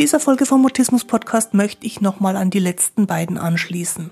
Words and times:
Mit 0.00 0.06
dieser 0.06 0.18
Folge 0.18 0.46
vom 0.46 0.62
Mutismus 0.62 1.04
Podcast 1.04 1.52
möchte 1.52 1.84
ich 1.84 2.00
nochmal 2.00 2.34
an 2.34 2.48
die 2.48 2.58
letzten 2.58 3.06
beiden 3.06 3.36
anschließen. 3.36 4.10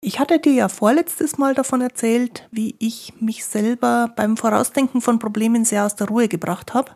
Ich 0.00 0.20
hatte 0.20 0.38
dir 0.38 0.52
ja 0.52 0.68
vorletztes 0.68 1.36
Mal 1.36 1.56
davon 1.56 1.80
erzählt, 1.80 2.48
wie 2.52 2.76
ich 2.78 3.12
mich 3.20 3.46
selber 3.46 4.12
beim 4.14 4.36
Vorausdenken 4.36 5.00
von 5.00 5.18
Problemen 5.18 5.64
sehr 5.64 5.84
aus 5.84 5.96
der 5.96 6.06
Ruhe 6.06 6.28
gebracht 6.28 6.72
habe. 6.72 6.92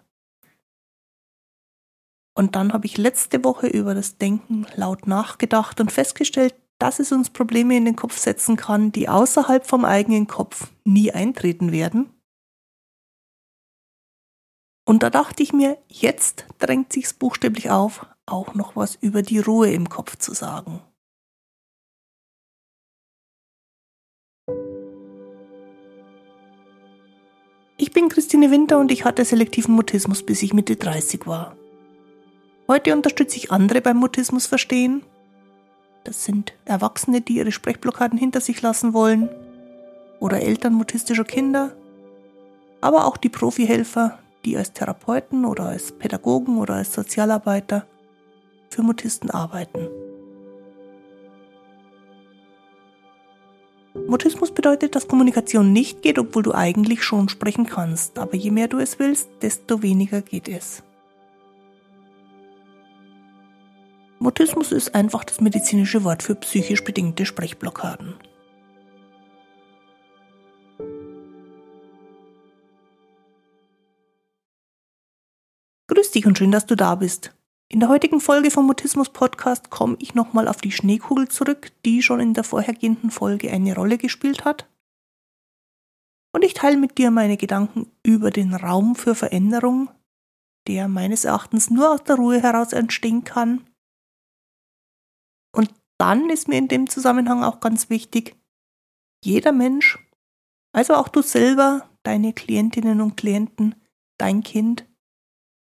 Und 2.32 2.54
dann 2.54 2.72
habe 2.72 2.86
ich 2.86 2.96
letzte 2.96 3.42
Woche 3.42 3.66
über 3.66 3.92
das 3.92 4.18
Denken 4.18 4.68
laut 4.76 5.08
nachgedacht 5.08 5.80
und 5.80 5.90
festgestellt, 5.90 6.54
dass 6.78 7.00
es 7.00 7.10
uns 7.10 7.30
Probleme 7.30 7.76
in 7.76 7.86
den 7.86 7.96
Kopf 7.96 8.18
setzen 8.18 8.54
kann, 8.54 8.92
die 8.92 9.08
außerhalb 9.08 9.66
vom 9.66 9.84
eigenen 9.84 10.28
Kopf 10.28 10.70
nie 10.84 11.10
eintreten 11.10 11.72
werden. 11.72 12.08
Und 14.88 15.02
da 15.02 15.10
dachte 15.10 15.42
ich 15.42 15.52
mir, 15.52 15.76
jetzt 15.88 16.46
drängt 16.58 16.94
sich's 16.94 17.12
buchstäblich 17.12 17.70
auf, 17.70 18.06
auch 18.24 18.54
noch 18.54 18.74
was 18.74 18.94
über 18.94 19.20
die 19.20 19.38
Ruhe 19.38 19.70
im 19.70 19.90
Kopf 19.90 20.16
zu 20.16 20.32
sagen. 20.32 20.80
Ich 27.76 27.92
bin 27.92 28.08
Christine 28.08 28.50
Winter 28.50 28.78
und 28.78 28.90
ich 28.90 29.04
hatte 29.04 29.24
selektiven 29.24 29.74
Mutismus, 29.74 30.24
bis 30.24 30.42
ich 30.42 30.54
Mitte 30.54 30.76
30 30.76 31.26
war. 31.26 31.54
Heute 32.66 32.94
unterstütze 32.94 33.36
ich 33.36 33.52
andere 33.52 33.82
beim 33.82 33.98
Mutismus 33.98 34.46
verstehen 34.46 35.02
das 36.08 36.24
sind 36.24 36.54
Erwachsene, 36.64 37.20
die 37.20 37.34
ihre 37.34 37.52
Sprechblockaden 37.52 38.18
hinter 38.18 38.40
sich 38.40 38.62
lassen 38.62 38.94
wollen 38.94 39.28
oder 40.20 40.40
Eltern 40.40 40.72
mutistischer 40.72 41.24
Kinder, 41.24 41.76
aber 42.80 43.04
auch 43.04 43.18
die 43.18 43.28
Profihelfer, 43.28 44.18
die 44.44 44.56
als 44.56 44.72
Therapeuten 44.72 45.44
oder 45.44 45.66
als 45.66 45.92
Pädagogen 45.92 46.58
oder 46.58 46.74
als 46.74 46.92
Sozialarbeiter 46.92 47.86
für 48.70 48.82
Mutisten 48.82 49.30
arbeiten. 49.30 49.88
Mutismus 54.06 54.52
bedeutet, 54.52 54.94
dass 54.94 55.08
Kommunikation 55.08 55.72
nicht 55.72 56.02
geht, 56.02 56.18
obwohl 56.18 56.42
du 56.42 56.52
eigentlich 56.52 57.02
schon 57.02 57.28
sprechen 57.28 57.66
kannst, 57.66 58.18
aber 58.18 58.36
je 58.36 58.50
mehr 58.50 58.68
du 58.68 58.78
es 58.78 58.98
willst, 58.98 59.28
desto 59.42 59.82
weniger 59.82 60.22
geht 60.22 60.48
es. 60.48 60.82
Mutismus 64.18 64.72
ist 64.72 64.94
einfach 64.94 65.24
das 65.24 65.40
medizinische 65.40 66.04
Wort 66.04 66.22
für 66.22 66.34
psychisch 66.34 66.82
bedingte 66.82 67.24
Sprechblockaden. 67.24 68.14
Grüß 76.08 76.12
dich 76.14 76.26
und 76.26 76.38
schön, 76.38 76.52
dass 76.52 76.64
du 76.64 76.74
da 76.74 76.94
bist. 76.94 77.36
In 77.70 77.80
der 77.80 77.90
heutigen 77.90 78.22
Folge 78.22 78.50
vom 78.50 78.64
Mutismus 78.64 79.10
Podcast 79.10 79.68
komme 79.68 79.94
ich 79.98 80.14
nochmal 80.14 80.48
auf 80.48 80.62
die 80.62 80.72
Schneekugel 80.72 81.28
zurück, 81.28 81.70
die 81.84 82.02
schon 82.02 82.18
in 82.18 82.32
der 82.32 82.44
vorhergehenden 82.44 83.10
Folge 83.10 83.50
eine 83.50 83.74
Rolle 83.74 83.98
gespielt 83.98 84.46
hat. 84.46 84.66
Und 86.32 86.46
ich 86.46 86.54
teile 86.54 86.78
mit 86.78 86.96
dir 86.96 87.10
meine 87.10 87.36
Gedanken 87.36 87.90
über 88.02 88.30
den 88.30 88.54
Raum 88.54 88.96
für 88.96 89.14
Veränderung, 89.14 89.90
der 90.66 90.88
meines 90.88 91.26
Erachtens 91.26 91.68
nur 91.68 91.92
aus 91.92 92.02
der 92.04 92.16
Ruhe 92.16 92.40
heraus 92.42 92.72
entstehen 92.72 93.24
kann 93.24 93.66
und 95.54 95.70
dann 95.98 96.30
ist 96.30 96.48
mir 96.48 96.56
in 96.56 96.68
dem 96.68 96.88
Zusammenhang 96.88 97.44
auch 97.44 97.60
ganz 97.60 97.90
wichtig, 97.90 98.34
jeder 99.22 99.52
Mensch, 99.52 99.98
also 100.72 100.94
auch 100.94 101.08
du 101.08 101.20
selber, 101.20 101.90
deine 102.02 102.32
Klientinnen 102.32 103.02
und 103.02 103.18
Klienten, 103.18 103.74
dein 104.16 104.42
Kind, 104.42 104.87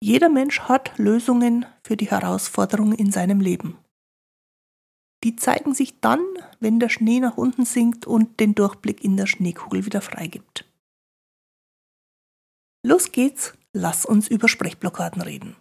jeder 0.00 0.28
Mensch 0.28 0.60
hat 0.60 0.96
Lösungen 0.98 1.66
für 1.82 1.96
die 1.96 2.10
Herausforderungen 2.10 2.94
in 2.94 3.10
seinem 3.10 3.40
Leben. 3.40 3.78
Die 5.24 5.34
zeigen 5.34 5.74
sich 5.74 6.00
dann, 6.00 6.24
wenn 6.60 6.78
der 6.78 6.88
Schnee 6.88 7.18
nach 7.18 7.36
unten 7.36 7.64
sinkt 7.64 8.06
und 8.06 8.38
den 8.38 8.54
Durchblick 8.54 9.02
in 9.02 9.16
der 9.16 9.26
Schneekugel 9.26 9.84
wieder 9.84 10.00
freigibt. 10.00 10.64
Los 12.86 13.10
geht's, 13.10 13.54
lass 13.72 14.06
uns 14.06 14.28
über 14.28 14.48
Sprechblockaden 14.48 15.20
reden. 15.20 15.56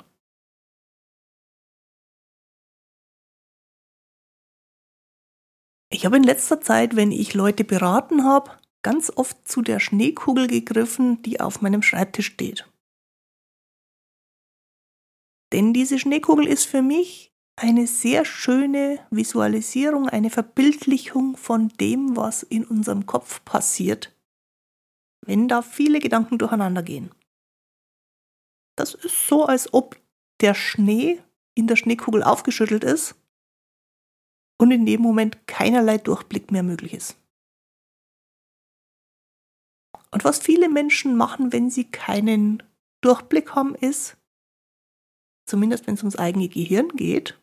Ich 5.89 6.05
habe 6.05 6.17
in 6.17 6.23
letzter 6.23 6.61
Zeit, 6.61 6.95
wenn 6.95 7.11
ich 7.11 7.33
Leute 7.33 7.63
beraten 7.63 8.23
habe, 8.23 8.51
ganz 8.83 9.11
oft 9.15 9.47
zu 9.47 9.63
der 9.63 9.79
Schneekugel 9.79 10.47
gegriffen, 10.47 11.23
die 11.23 11.39
auf 11.39 11.61
meinem 11.61 11.81
Schreibtisch 11.81 12.27
steht. 12.27 12.69
Denn 15.53 15.73
diese 15.73 15.97
Schneekugel 15.99 16.47
ist 16.47 16.65
für 16.65 16.81
mich 16.81 17.33
eine 17.55 17.87
sehr 17.87 18.25
schöne 18.25 18.99
Visualisierung, 19.09 20.07
eine 20.09 20.29
Verbildlichung 20.29 21.37
von 21.37 21.69
dem, 21.69 22.15
was 22.15 22.43
in 22.43 22.65
unserem 22.65 23.05
Kopf 23.05 23.43
passiert, 23.45 24.15
wenn 25.25 25.47
da 25.47 25.61
viele 25.61 25.99
Gedanken 25.99 26.37
durcheinander 26.37 26.83
gehen. 26.83 27.11
Das 28.75 28.93
ist 28.93 29.27
so, 29.27 29.45
als 29.45 29.73
ob 29.73 29.99
der 30.39 30.53
Schnee 30.53 31.19
in 31.55 31.65
der 31.65 31.75
Schneekugel 31.75 32.21
aufgeschüttelt 32.21 32.83
ist 32.83 33.15
und 34.59 34.69
in 34.69 34.85
dem 34.85 35.01
Moment 35.01 35.47
keinerlei 35.47 35.97
Durchblick 35.97 36.51
mehr 36.51 36.63
möglich 36.63 36.93
ist. 36.93 37.17
Und 40.11 40.23
was 40.23 40.39
viele 40.39 40.69
Menschen 40.69 41.15
machen, 41.15 41.51
wenn 41.51 41.71
sie 41.71 41.85
keinen 41.85 42.61
Durchblick 43.01 43.55
haben, 43.55 43.75
ist, 43.75 44.15
zumindest 45.47 45.87
wenn 45.87 45.95
es 45.95 46.03
ums 46.03 46.17
eigene 46.17 46.49
Gehirn 46.49 46.89
geht, 46.89 47.39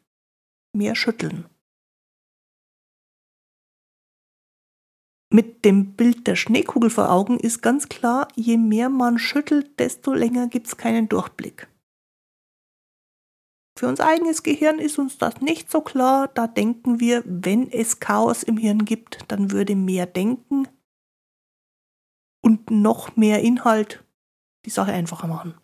mehr 0.72 0.94
schütteln. 0.94 1.46
Mit 5.32 5.64
dem 5.64 5.96
Bild 5.96 6.28
der 6.28 6.36
Schneekugel 6.36 6.90
vor 6.90 7.10
Augen 7.10 7.40
ist 7.40 7.60
ganz 7.60 7.88
klar, 7.88 8.28
je 8.36 8.56
mehr 8.56 8.88
man 8.88 9.18
schüttelt, 9.18 9.80
desto 9.80 10.12
länger 10.12 10.46
gibt 10.46 10.68
es 10.68 10.76
keinen 10.76 11.08
Durchblick. 11.08 11.66
Für 13.76 13.88
unser 13.88 14.06
eigenes 14.06 14.44
Gehirn 14.44 14.78
ist 14.78 14.98
uns 15.00 15.18
das 15.18 15.40
nicht 15.40 15.72
so 15.72 15.80
klar. 15.80 16.28
Da 16.28 16.46
denken 16.46 17.00
wir, 17.00 17.24
wenn 17.26 17.68
es 17.68 17.98
Chaos 17.98 18.44
im 18.44 18.56
Hirn 18.56 18.84
gibt, 18.84 19.24
dann 19.26 19.50
würde 19.50 19.74
mehr 19.74 20.06
Denken 20.06 20.68
und 22.40 22.70
noch 22.70 23.16
mehr 23.16 23.42
Inhalt 23.42 24.04
die 24.64 24.70
Sache 24.70 24.92
einfacher 24.92 25.26
machen. 25.26 25.54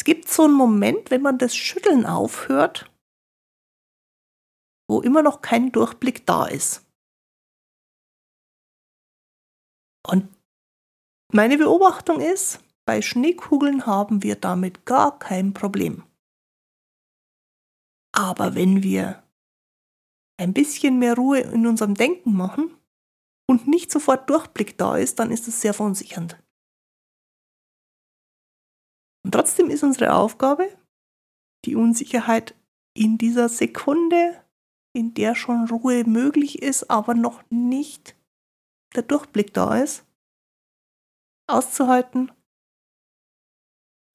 Es 0.00 0.04
gibt 0.04 0.28
so 0.28 0.44
einen 0.44 0.54
Moment, 0.54 1.10
wenn 1.10 1.20
man 1.20 1.36
das 1.36 1.54
Schütteln 1.54 2.06
aufhört, 2.06 2.90
wo 4.88 5.02
immer 5.02 5.20
noch 5.20 5.42
kein 5.42 5.72
Durchblick 5.72 6.24
da 6.24 6.46
ist. 6.46 6.90
Und 10.08 10.34
meine 11.34 11.58
Beobachtung 11.58 12.18
ist, 12.18 12.64
bei 12.86 13.02
Schneekugeln 13.02 13.84
haben 13.84 14.22
wir 14.22 14.36
damit 14.36 14.86
gar 14.86 15.18
kein 15.18 15.52
Problem. 15.52 16.02
Aber 18.16 18.54
wenn 18.54 18.82
wir 18.82 19.22
ein 20.38 20.54
bisschen 20.54 20.98
mehr 20.98 21.14
Ruhe 21.14 21.40
in 21.40 21.66
unserem 21.66 21.94
Denken 21.94 22.34
machen 22.34 22.74
und 23.46 23.68
nicht 23.68 23.92
sofort 23.92 24.30
Durchblick 24.30 24.78
da 24.78 24.96
ist, 24.96 25.18
dann 25.18 25.30
ist 25.30 25.46
es 25.46 25.60
sehr 25.60 25.74
verunsichernd. 25.74 26.39
Und 29.24 29.32
trotzdem 29.32 29.70
ist 29.70 29.82
unsere 29.82 30.14
Aufgabe, 30.14 30.68
die 31.64 31.76
Unsicherheit 31.76 32.54
in 32.96 33.18
dieser 33.18 33.48
Sekunde, 33.48 34.42
in 34.94 35.14
der 35.14 35.34
schon 35.34 35.68
Ruhe 35.68 36.04
möglich 36.04 36.62
ist, 36.62 36.90
aber 36.90 37.14
noch 37.14 37.42
nicht 37.50 38.16
der 38.94 39.02
Durchblick 39.02 39.54
da 39.54 39.76
ist, 39.76 40.04
auszuhalten 41.48 42.32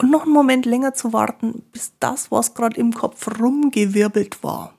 und 0.01 0.11
noch 0.11 0.23
einen 0.23 0.33
Moment 0.33 0.65
länger 0.65 0.93
zu 0.93 1.13
warten, 1.13 1.61
bis 1.71 1.97
das, 1.99 2.31
was 2.31 2.53
gerade 2.53 2.79
im 2.79 2.93
Kopf 2.93 3.39
rumgewirbelt 3.39 4.43
war, 4.43 4.77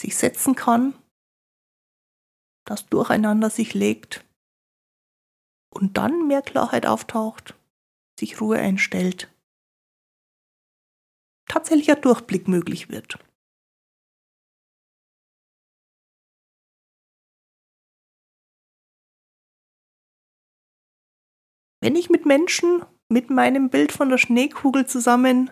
sich 0.00 0.16
setzen 0.16 0.54
kann, 0.54 0.94
das 2.66 2.86
Durcheinander 2.86 3.50
sich 3.50 3.74
legt 3.74 4.24
und 5.72 5.96
dann 5.96 6.26
mehr 6.26 6.42
Klarheit 6.42 6.86
auftaucht, 6.86 7.54
sich 8.18 8.40
Ruhe 8.40 8.58
einstellt, 8.58 9.32
tatsächlicher 11.46 11.96
Durchblick 11.96 12.48
möglich 12.48 12.88
wird. 12.88 13.18
Wenn 21.80 21.96
ich 21.96 22.08
mit 22.08 22.24
Menschen 22.24 22.86
mit 23.10 23.28
meinem 23.28 23.68
Bild 23.68 23.92
von 23.92 24.08
der 24.08 24.16
Schneekugel 24.16 24.86
zusammen 24.86 25.50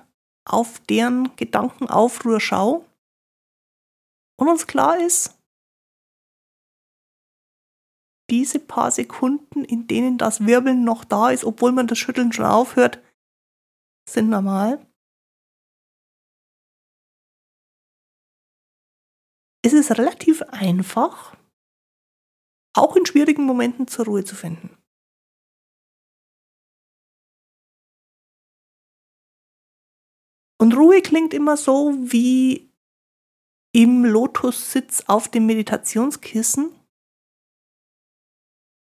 auf 0.49 0.81
deren 0.81 1.37
Gedankenaufruhr 1.37 2.41
schaue 2.41 2.85
und 4.39 4.49
uns 4.49 4.67
klar 4.67 4.99
ist, 4.99 5.39
diese 8.33 8.59
paar 8.59 8.91
Sekunden, 8.91 9.63
in 9.63 9.87
denen 9.87 10.17
das 10.17 10.47
Wirbeln 10.47 10.85
noch 10.85 11.05
da 11.05 11.31
ist, 11.31 11.45
obwohl 11.45 11.71
man 11.71 11.87
das 11.87 11.99
Schütteln 11.99 12.33
schon 12.33 12.47
aufhört, 12.47 12.99
sind 14.09 14.31
normal. 14.31 14.85
Es 19.63 19.75
ist 19.75 19.91
relativ 19.99 20.41
einfach, 20.49 21.37
auch 22.75 22.97
in 22.97 23.05
schwierigen 23.05 23.45
Momenten 23.45 23.87
zur 23.87 24.07
Ruhe 24.07 24.25
zu 24.25 24.35
finden. 24.35 24.79
Und 30.59 30.75
Ruhe 30.75 31.03
klingt 31.03 31.35
immer 31.35 31.59
so 31.59 31.93
wie 32.01 32.73
im 33.75 34.07
Lotussitz 34.07 35.05
auf 35.07 35.29
dem 35.29 35.45
Meditationskissen. 35.45 36.82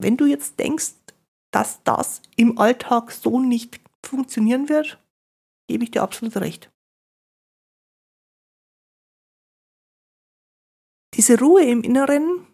Wenn 0.02 0.18
du 0.18 0.26
jetzt 0.26 0.60
denkst, 0.60 0.94
dass 1.52 1.84
das 1.84 2.22
im 2.36 2.58
Alltag 2.58 3.12
so 3.12 3.40
nicht 3.40 3.80
funktionieren 4.06 4.70
wird, 4.70 5.00
gebe 5.68 5.84
ich 5.84 5.92
dir 5.92 6.04
absolut 6.04 6.36
recht. 6.38 6.72
Diese 11.16 11.40
Ruhe 11.40 11.64
im 11.64 11.82
Inneren 11.82 12.46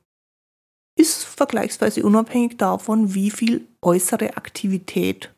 ist 0.95 1.23
vergleichsweise 1.23 2.05
unabhängig 2.05 2.57
davon, 2.57 3.15
wie 3.15 3.31
viel 3.31 3.67
äußere 3.81 4.37
Aktivität 4.37 5.33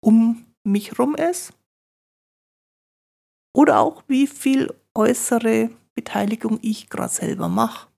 um 0.00 0.46
mich 0.62 0.92
herum 0.92 1.16
ist 1.16 1.52
oder 3.52 3.80
auch 3.80 4.04
wie 4.06 4.28
viel 4.28 4.72
äußere 4.94 5.70
Beteiligung 5.94 6.60
ich 6.62 6.88
gerade 6.88 7.12
selber 7.12 7.48
mache. 7.48 7.88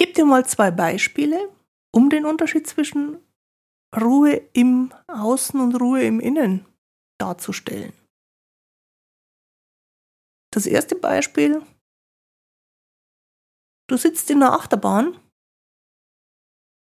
Gebe 0.00 0.14
dir 0.14 0.24
mal 0.24 0.46
zwei 0.46 0.70
Beispiele, 0.70 1.54
um 1.94 2.08
den 2.08 2.24
Unterschied 2.24 2.66
zwischen 2.66 3.22
Ruhe 3.94 4.36
im 4.54 4.94
Außen 5.08 5.60
und 5.60 5.74
Ruhe 5.74 6.02
im 6.04 6.20
Innen 6.20 6.64
darzustellen. 7.20 7.92
Das 10.54 10.64
erste 10.64 10.94
Beispiel, 10.94 11.62
du 13.90 13.98
sitzt 13.98 14.30
in 14.30 14.40
der 14.40 14.54
Achterbahn, 14.54 15.20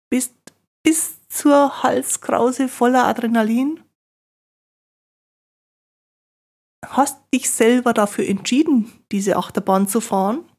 bist 0.09 0.37
bis 0.85 1.27
zur 1.29 1.83
Halskrause 1.83 2.69
voller 2.69 3.07
Adrenalin, 3.07 3.83
hast 6.87 7.19
dich 7.35 7.51
selber 7.51 7.93
dafür 7.93 8.29
entschieden, 8.29 9.05
diese 9.11 9.37
Achterbahn 9.37 9.89
zu 9.89 10.01
fahren 10.01 10.50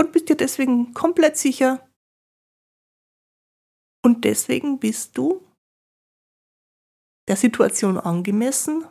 und 0.00 0.12
bist 0.12 0.28
dir 0.28 0.36
deswegen 0.36 0.94
komplett 0.94 1.36
sicher. 1.36 1.88
Und 4.04 4.24
deswegen 4.24 4.78
bist 4.78 5.16
du 5.16 5.46
der 7.28 7.36
Situation 7.36 7.98
angemessen 7.98 8.86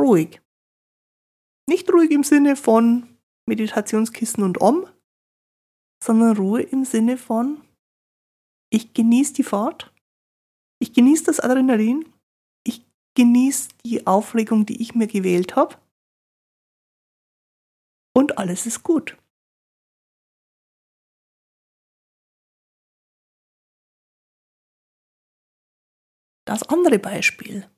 ruhig. 0.00 0.40
Nicht 1.68 1.90
ruhig 1.92 2.10
im 2.12 2.22
Sinne 2.22 2.54
von 2.54 3.18
Meditationskissen 3.48 4.44
und 4.44 4.60
Om, 4.60 4.86
sondern 6.02 6.36
Ruhe 6.36 6.62
im 6.62 6.84
Sinne 6.84 7.18
von 7.18 7.64
ich 8.70 8.92
genieße 8.92 9.32
die 9.32 9.42
Fahrt, 9.42 9.92
ich 10.80 10.92
genieße 10.92 11.24
das 11.24 11.40
Adrenalin, 11.40 12.12
ich 12.66 12.86
genieße 13.16 13.70
die 13.84 14.06
Aufregung, 14.06 14.66
die 14.66 14.80
ich 14.80 14.94
mir 14.94 15.06
gewählt 15.06 15.56
habe 15.56 15.76
und 18.18 18.36
alles 18.36 18.66
ist 18.66 18.82
gut. 18.82 19.16
Das 26.44 26.64
andere 26.64 26.98
Beispiel. 26.98 27.70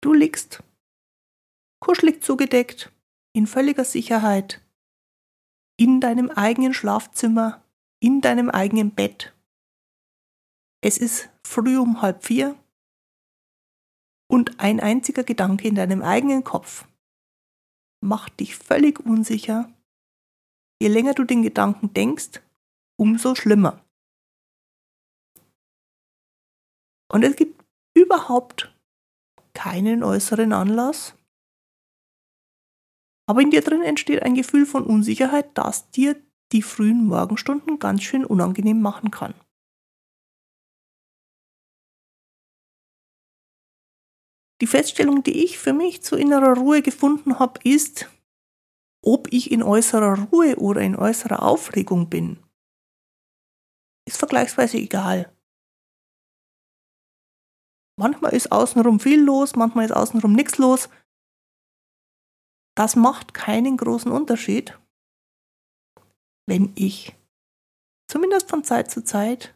Du 0.00 0.12
liegst 0.12 0.62
kuschelig 1.80 2.22
zugedeckt, 2.22 2.92
in 3.32 3.48
völliger 3.48 3.84
Sicherheit, 3.84 4.64
in 5.76 6.00
deinem 6.00 6.30
eigenen 6.30 6.74
Schlafzimmer, 6.74 7.64
in 7.98 8.20
deinem 8.20 8.50
eigenen 8.50 8.94
Bett. 8.94 9.34
Es 10.80 10.98
ist 10.98 11.28
früh 11.42 11.76
um 11.76 12.02
halb 12.02 12.24
vier 12.24 12.56
und 14.30 14.60
ein 14.60 14.78
einziger 14.78 15.24
Gedanke 15.24 15.66
in 15.66 15.74
deinem 15.74 16.02
eigenen 16.02 16.44
Kopf 16.44 16.87
macht 18.00 18.40
dich 18.40 18.56
völlig 18.56 19.00
unsicher. 19.00 19.72
Je 20.80 20.88
länger 20.88 21.14
du 21.14 21.24
den 21.24 21.42
Gedanken 21.42 21.92
denkst, 21.92 22.40
umso 22.96 23.34
schlimmer. 23.34 23.84
Und 27.10 27.22
es 27.22 27.36
gibt 27.36 27.64
überhaupt 27.96 28.74
keinen 29.54 30.04
äußeren 30.04 30.52
Anlass. 30.52 31.14
Aber 33.28 33.40
in 33.40 33.50
dir 33.50 33.62
drin 33.62 33.82
entsteht 33.82 34.22
ein 34.22 34.34
Gefühl 34.34 34.66
von 34.66 34.84
Unsicherheit, 34.84 35.50
das 35.54 35.90
dir 35.90 36.20
die 36.52 36.62
frühen 36.62 37.06
Morgenstunden 37.06 37.78
ganz 37.78 38.02
schön 38.02 38.24
unangenehm 38.24 38.80
machen 38.80 39.10
kann. 39.10 39.34
Die 44.60 44.66
Feststellung, 44.66 45.22
die 45.22 45.44
ich 45.44 45.58
für 45.58 45.72
mich 45.72 46.02
zu 46.02 46.16
innerer 46.16 46.56
Ruhe 46.56 46.82
gefunden 46.82 47.38
habe, 47.38 47.60
ist, 47.62 48.08
ob 49.04 49.32
ich 49.32 49.52
in 49.52 49.62
äußerer 49.62 50.28
Ruhe 50.30 50.56
oder 50.56 50.80
in 50.80 50.96
äußerer 50.96 51.42
Aufregung 51.42 52.10
bin, 52.10 52.42
ist 54.06 54.18
vergleichsweise 54.18 54.78
egal. 54.78 55.32
Manchmal 57.98 58.32
ist 58.32 58.50
außenrum 58.50 59.00
viel 59.00 59.20
los, 59.20 59.54
manchmal 59.56 59.84
ist 59.84 59.92
außenrum 59.92 60.32
nichts 60.32 60.58
los. 60.58 60.88
Das 62.76 62.96
macht 62.96 63.34
keinen 63.34 63.76
großen 63.76 64.10
Unterschied, 64.10 64.78
wenn 66.46 66.72
ich 66.76 67.16
zumindest 68.08 68.48
von 68.48 68.64
Zeit 68.64 68.90
zu 68.90 69.02
Zeit 69.04 69.54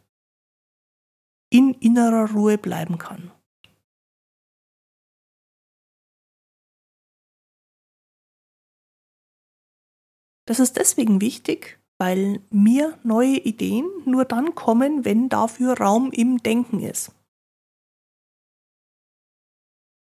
in 1.51 1.75
innerer 1.75 2.33
Ruhe 2.33 2.59
bleiben 2.59 2.99
kann. 2.99 3.31
Das 10.47 10.59
ist 10.59 10.77
deswegen 10.77 11.21
wichtig, 11.21 11.79
weil 11.99 12.41
mir 12.51 12.99
neue 13.05 13.37
Ideen 13.37 13.89
nur 14.05 14.25
dann 14.25 14.55
kommen, 14.55 15.05
wenn 15.05 15.29
dafür 15.29 15.79
Raum 15.79 16.11
im 16.11 16.39
Denken 16.39 16.81
ist. 16.81 17.13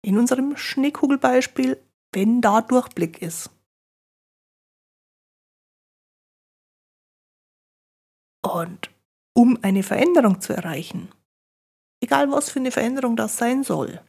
In 0.03 0.17
unserem 0.17 0.57
Schneekugelbeispiel, 0.57 1.79
wenn 2.11 2.41
da 2.41 2.61
Durchblick 2.61 3.21
ist. 3.21 3.51
Und 8.43 8.89
um 9.37 9.59
eine 9.61 9.83
Veränderung 9.83 10.41
zu 10.41 10.53
erreichen, 10.53 11.13
egal 12.03 12.31
was 12.31 12.49
für 12.49 12.59
eine 12.59 12.71
Veränderung 12.71 13.15
das 13.15 13.37
sein 13.37 13.63
soll, 13.63 14.03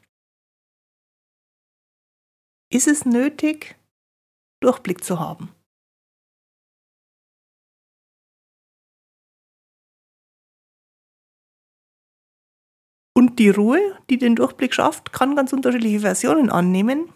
ist 2.73 2.89
es 2.89 3.05
nötig, 3.05 3.77
Durchblick 4.61 5.05
zu 5.05 5.21
haben. 5.21 5.55
Und 13.33 13.39
die 13.39 13.49
Ruhe, 13.49 13.99
die 14.11 14.19
den 14.19 14.37
Durchblick 14.37 14.75
schafft, 14.75 15.15
kann 15.15 15.37
ganz 15.37 15.55
unterschiedliche 15.55 16.01
Versionen 16.01 16.51
annehmen. 16.51 17.11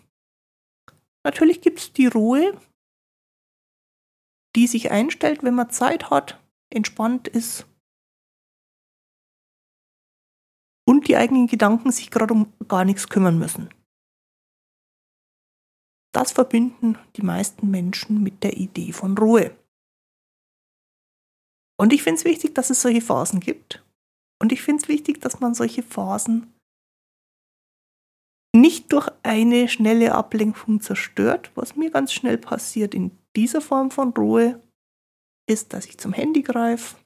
Natürlich 1.25 1.61
gibt 1.61 1.79
es 1.79 1.93
die 1.93 2.07
Ruhe, 2.07 2.59
die 4.57 4.67
sich 4.67 4.91
einstellt, 4.91 5.43
wenn 5.43 5.55
man 5.55 5.69
Zeit 5.69 6.09
hat, 6.09 6.43
entspannt 6.73 7.29
ist 7.29 7.67
und 10.89 11.07
die 11.07 11.19
eigenen 11.19 11.49
Gedanken 11.49 11.93
sich 11.93 12.11
gerade 12.11 12.33
um 12.33 12.51
gar 12.67 12.87
nichts 12.87 13.11
kümmern 13.11 13.39
müssen. 13.39 13.69
Das 16.15 16.33
verbinden 16.33 16.97
die 17.17 17.23
meisten 17.23 17.71
Menschen 17.71 18.23
mit 18.23 18.43
der 18.43 18.57
Idee 18.57 18.95
von 18.95 19.19
Ruhe. 19.19 19.55
Und 21.79 21.93
ich 21.93 22.03
finde 22.03 22.21
es 22.21 22.25
wichtig, 22.25 22.55
dass 22.55 22.71
es 22.71 22.81
solche 22.81 23.03
Phasen 23.03 23.41
gibt 23.41 23.86
und 24.41 24.53
ich 24.53 24.63
finde 24.63 24.83
es 24.83 24.89
wichtig, 24.89 25.21
dass 25.21 25.41
man 25.41 25.55
solche 25.55 25.83
Phasen 25.83 26.53
nicht 28.55 28.93
durch 28.93 29.09
eine 29.23 29.69
schnelle 29.69 30.15
Ablenkung 30.15 30.81
zerstört. 30.81 31.51
Was 31.55 31.77
mir 31.77 31.91
ganz 31.91 32.13
schnell 32.13 32.39
passiert 32.39 32.95
in 32.95 33.17
dieser 33.35 33.61
Form 33.61 33.91
von 33.91 34.11
Ruhe, 34.11 34.63
ist, 35.49 35.73
dass 35.73 35.87
ich 35.87 35.99
zum 35.99 36.13
Handy 36.13 36.43
greife, 36.43 36.97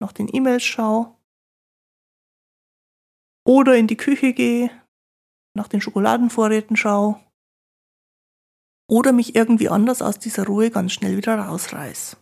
nach 0.00 0.12
den 0.12 0.28
E-Mails 0.32 0.64
schaue 0.64 1.14
oder 3.46 3.76
in 3.76 3.86
die 3.86 3.96
Küche 3.96 4.32
gehe, 4.32 4.70
nach 5.54 5.68
den 5.68 5.80
Schokoladenvorräten 5.80 6.76
schaue 6.76 7.20
oder 8.90 9.12
mich 9.12 9.34
irgendwie 9.34 9.68
anders 9.68 10.02
aus 10.02 10.18
dieser 10.18 10.46
Ruhe 10.46 10.70
ganz 10.70 10.92
schnell 10.92 11.16
wieder 11.16 11.36
rausreiß. 11.36 12.16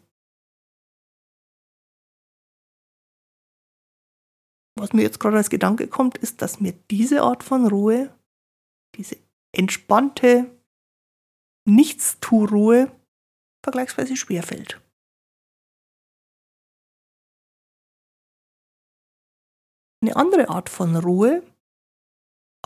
Was 4.78 4.92
mir 4.92 5.02
jetzt 5.02 5.20
gerade 5.20 5.36
als 5.36 5.50
Gedanke 5.50 5.86
kommt, 5.86 6.18
ist, 6.18 6.42
dass 6.42 6.60
mir 6.60 6.72
diese 6.90 7.22
Art 7.22 7.42
von 7.42 7.66
Ruhe, 7.66 8.16
diese 8.96 9.16
entspannte 9.54 10.50
Nichtstu-Ruhe 11.68 12.90
vergleichsweise 13.64 14.16
schwer 14.16 14.42
fällt. 14.42 14.80
Eine 20.02 20.16
andere 20.16 20.48
Art 20.48 20.68
von 20.68 20.96
Ruhe, 20.96 21.42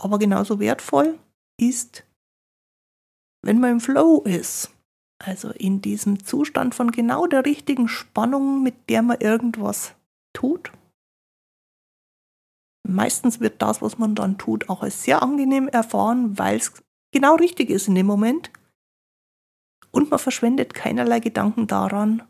aber 0.01 0.17
genauso 0.17 0.59
wertvoll, 0.59 1.19
ist, 1.59 2.03
wenn 3.43 3.59
man 3.59 3.73
im 3.73 3.79
Flow 3.79 4.21
ist. 4.23 4.71
Also 5.19 5.51
in 5.51 5.81
diesem 5.81 6.23
Zustand 6.23 6.73
von 6.73 6.91
genau 6.91 7.27
der 7.27 7.45
richtigen 7.45 7.87
Spannung, 7.87 8.63
mit 8.63 8.89
der 8.89 9.01
man 9.01 9.19
irgendwas 9.19 9.95
tut. 10.33 10.71
Meistens 12.87 13.41
wird 13.41 13.61
das, 13.61 13.81
was 13.81 13.97
man 13.97 14.15
dann 14.15 14.37
tut, 14.37 14.69
auch 14.69 14.81
als 14.81 15.03
sehr 15.03 15.21
angenehm 15.21 15.67
erfahren, 15.67 16.37
weil 16.37 16.55
es 16.55 16.71
genau 17.11 17.35
richtig 17.35 17.69
ist 17.69 17.89
in 17.89 17.95
dem 17.95 18.05
Moment. 18.05 18.49
Und 19.91 20.09
man 20.09 20.19
verschwendet 20.19 20.73
keinerlei 20.73 21.19
Gedanken 21.19 21.67
daran, 21.67 22.25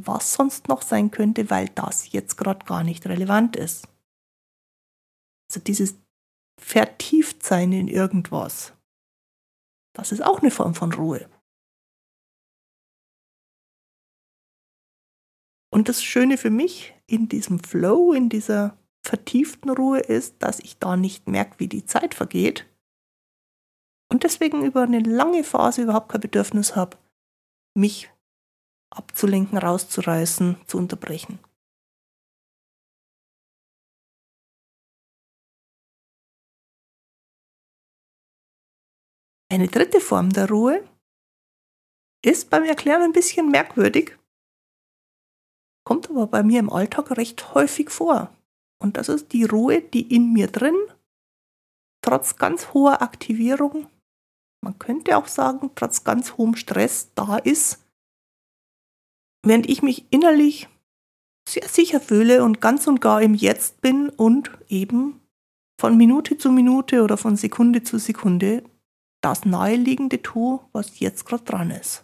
was 0.00 0.34
sonst 0.34 0.66
noch 0.66 0.82
sein 0.82 1.12
könnte, 1.12 1.50
weil 1.50 1.68
das 1.68 2.10
jetzt 2.10 2.36
gerade 2.36 2.66
gar 2.66 2.82
nicht 2.82 3.06
relevant 3.06 3.54
ist. 3.54 3.86
Also 5.48 5.60
dieses 5.60 5.94
Vertieftsein 6.60 7.72
in 7.72 7.86
irgendwas, 7.86 8.72
das 9.94 10.10
ist 10.10 10.24
auch 10.24 10.40
eine 10.40 10.50
Form 10.50 10.74
von 10.74 10.92
Ruhe. 10.92 11.30
Und 15.72 15.88
das 15.88 16.02
Schöne 16.02 16.38
für 16.38 16.50
mich 16.50 16.94
in 17.06 17.28
diesem 17.28 17.60
Flow, 17.60 18.12
in 18.12 18.28
dieser 18.28 18.76
vertieften 19.04 19.70
Ruhe 19.70 20.00
ist, 20.00 20.42
dass 20.42 20.60
ich 20.60 20.78
da 20.78 20.96
nicht 20.96 21.28
merke, 21.28 21.60
wie 21.60 21.68
die 21.68 21.84
Zeit 21.84 22.14
vergeht. 22.14 22.66
Und 24.10 24.24
deswegen 24.24 24.64
über 24.64 24.82
eine 24.82 25.00
lange 25.00 25.44
Phase 25.44 25.82
überhaupt 25.82 26.10
kein 26.10 26.20
Bedürfnis 26.20 26.74
habe, 26.74 26.96
mich 27.76 28.10
abzulenken, 28.90 29.58
rauszureißen, 29.58 30.56
zu 30.66 30.78
unterbrechen. 30.78 31.38
Eine 39.52 39.68
dritte 39.68 40.00
Form 40.00 40.30
der 40.30 40.48
Ruhe 40.48 40.88
ist 42.24 42.50
beim 42.50 42.64
Erklären 42.64 43.02
ein 43.02 43.12
bisschen 43.12 43.50
merkwürdig, 43.50 44.16
kommt 45.84 46.08
aber 46.10 46.26
bei 46.26 46.42
mir 46.42 46.58
im 46.58 46.70
Alltag 46.70 47.10
recht 47.16 47.54
häufig 47.54 47.90
vor. 47.90 48.34
Und 48.84 48.98
das 48.98 49.08
ist 49.08 49.32
die 49.32 49.44
Ruhe, 49.44 49.80
die 49.80 50.14
in 50.14 50.34
mir 50.34 50.46
drin, 50.46 50.76
trotz 52.02 52.36
ganz 52.36 52.74
hoher 52.74 53.00
Aktivierung, 53.00 53.86
man 54.62 54.78
könnte 54.78 55.16
auch 55.16 55.26
sagen, 55.26 55.70
trotz 55.74 56.04
ganz 56.04 56.36
hohem 56.36 56.54
Stress 56.54 57.08
da 57.14 57.38
ist, 57.38 57.82
während 59.42 59.70
ich 59.70 59.82
mich 59.82 60.04
innerlich 60.10 60.68
sehr 61.48 61.66
sicher 61.66 61.98
fühle 61.98 62.44
und 62.44 62.60
ganz 62.60 62.86
und 62.86 63.00
gar 63.00 63.22
im 63.22 63.32
Jetzt 63.32 63.80
bin 63.80 64.10
und 64.10 64.50
eben 64.68 65.22
von 65.80 65.96
Minute 65.96 66.36
zu 66.36 66.52
Minute 66.52 67.02
oder 67.02 67.16
von 67.16 67.36
Sekunde 67.36 67.84
zu 67.84 67.98
Sekunde 67.98 68.64
das 69.22 69.46
Naheliegende 69.46 70.20
tue, 70.20 70.60
was 70.72 71.00
jetzt 71.00 71.24
gerade 71.24 71.44
dran 71.44 71.70
ist. 71.70 72.03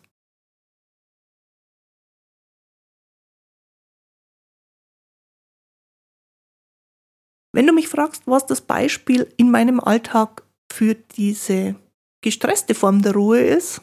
Wenn 7.53 7.67
du 7.67 7.73
mich 7.73 7.89
fragst, 7.89 8.27
was 8.27 8.47
das 8.47 8.61
Beispiel 8.61 9.33
in 9.37 9.51
meinem 9.51 9.81
Alltag 9.81 10.45
für 10.73 10.95
diese 10.95 11.75
gestresste 12.23 12.75
Form 12.75 13.03
der 13.03 13.15
Ruhe 13.15 13.41
ist, 13.41 13.83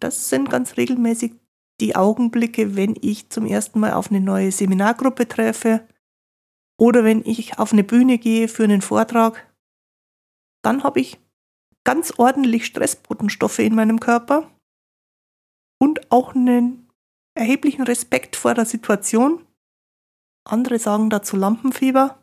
das 0.00 0.28
sind 0.28 0.50
ganz 0.50 0.76
regelmäßig 0.76 1.34
die 1.80 1.94
Augenblicke, 1.94 2.74
wenn 2.74 2.96
ich 3.00 3.28
zum 3.28 3.46
ersten 3.46 3.80
Mal 3.80 3.92
auf 3.92 4.10
eine 4.10 4.20
neue 4.20 4.50
Seminargruppe 4.50 5.28
treffe 5.28 5.86
oder 6.78 7.04
wenn 7.04 7.24
ich 7.24 7.58
auf 7.58 7.72
eine 7.72 7.84
Bühne 7.84 8.18
gehe 8.18 8.48
für 8.48 8.64
einen 8.64 8.82
Vortrag, 8.82 9.46
dann 10.62 10.82
habe 10.82 11.00
ich 11.00 11.18
ganz 11.84 12.14
ordentlich 12.16 12.66
Stressbotenstoffe 12.66 13.60
in 13.60 13.74
meinem 13.74 14.00
Körper 14.00 14.50
und 15.78 16.10
auch 16.10 16.34
einen 16.34 16.90
erheblichen 17.34 17.82
Respekt 17.82 18.34
vor 18.34 18.54
der 18.54 18.64
Situation. 18.64 19.45
Andere 20.46 20.78
sagen 20.78 21.10
dazu 21.10 21.36
Lampenfieber. 21.36 22.22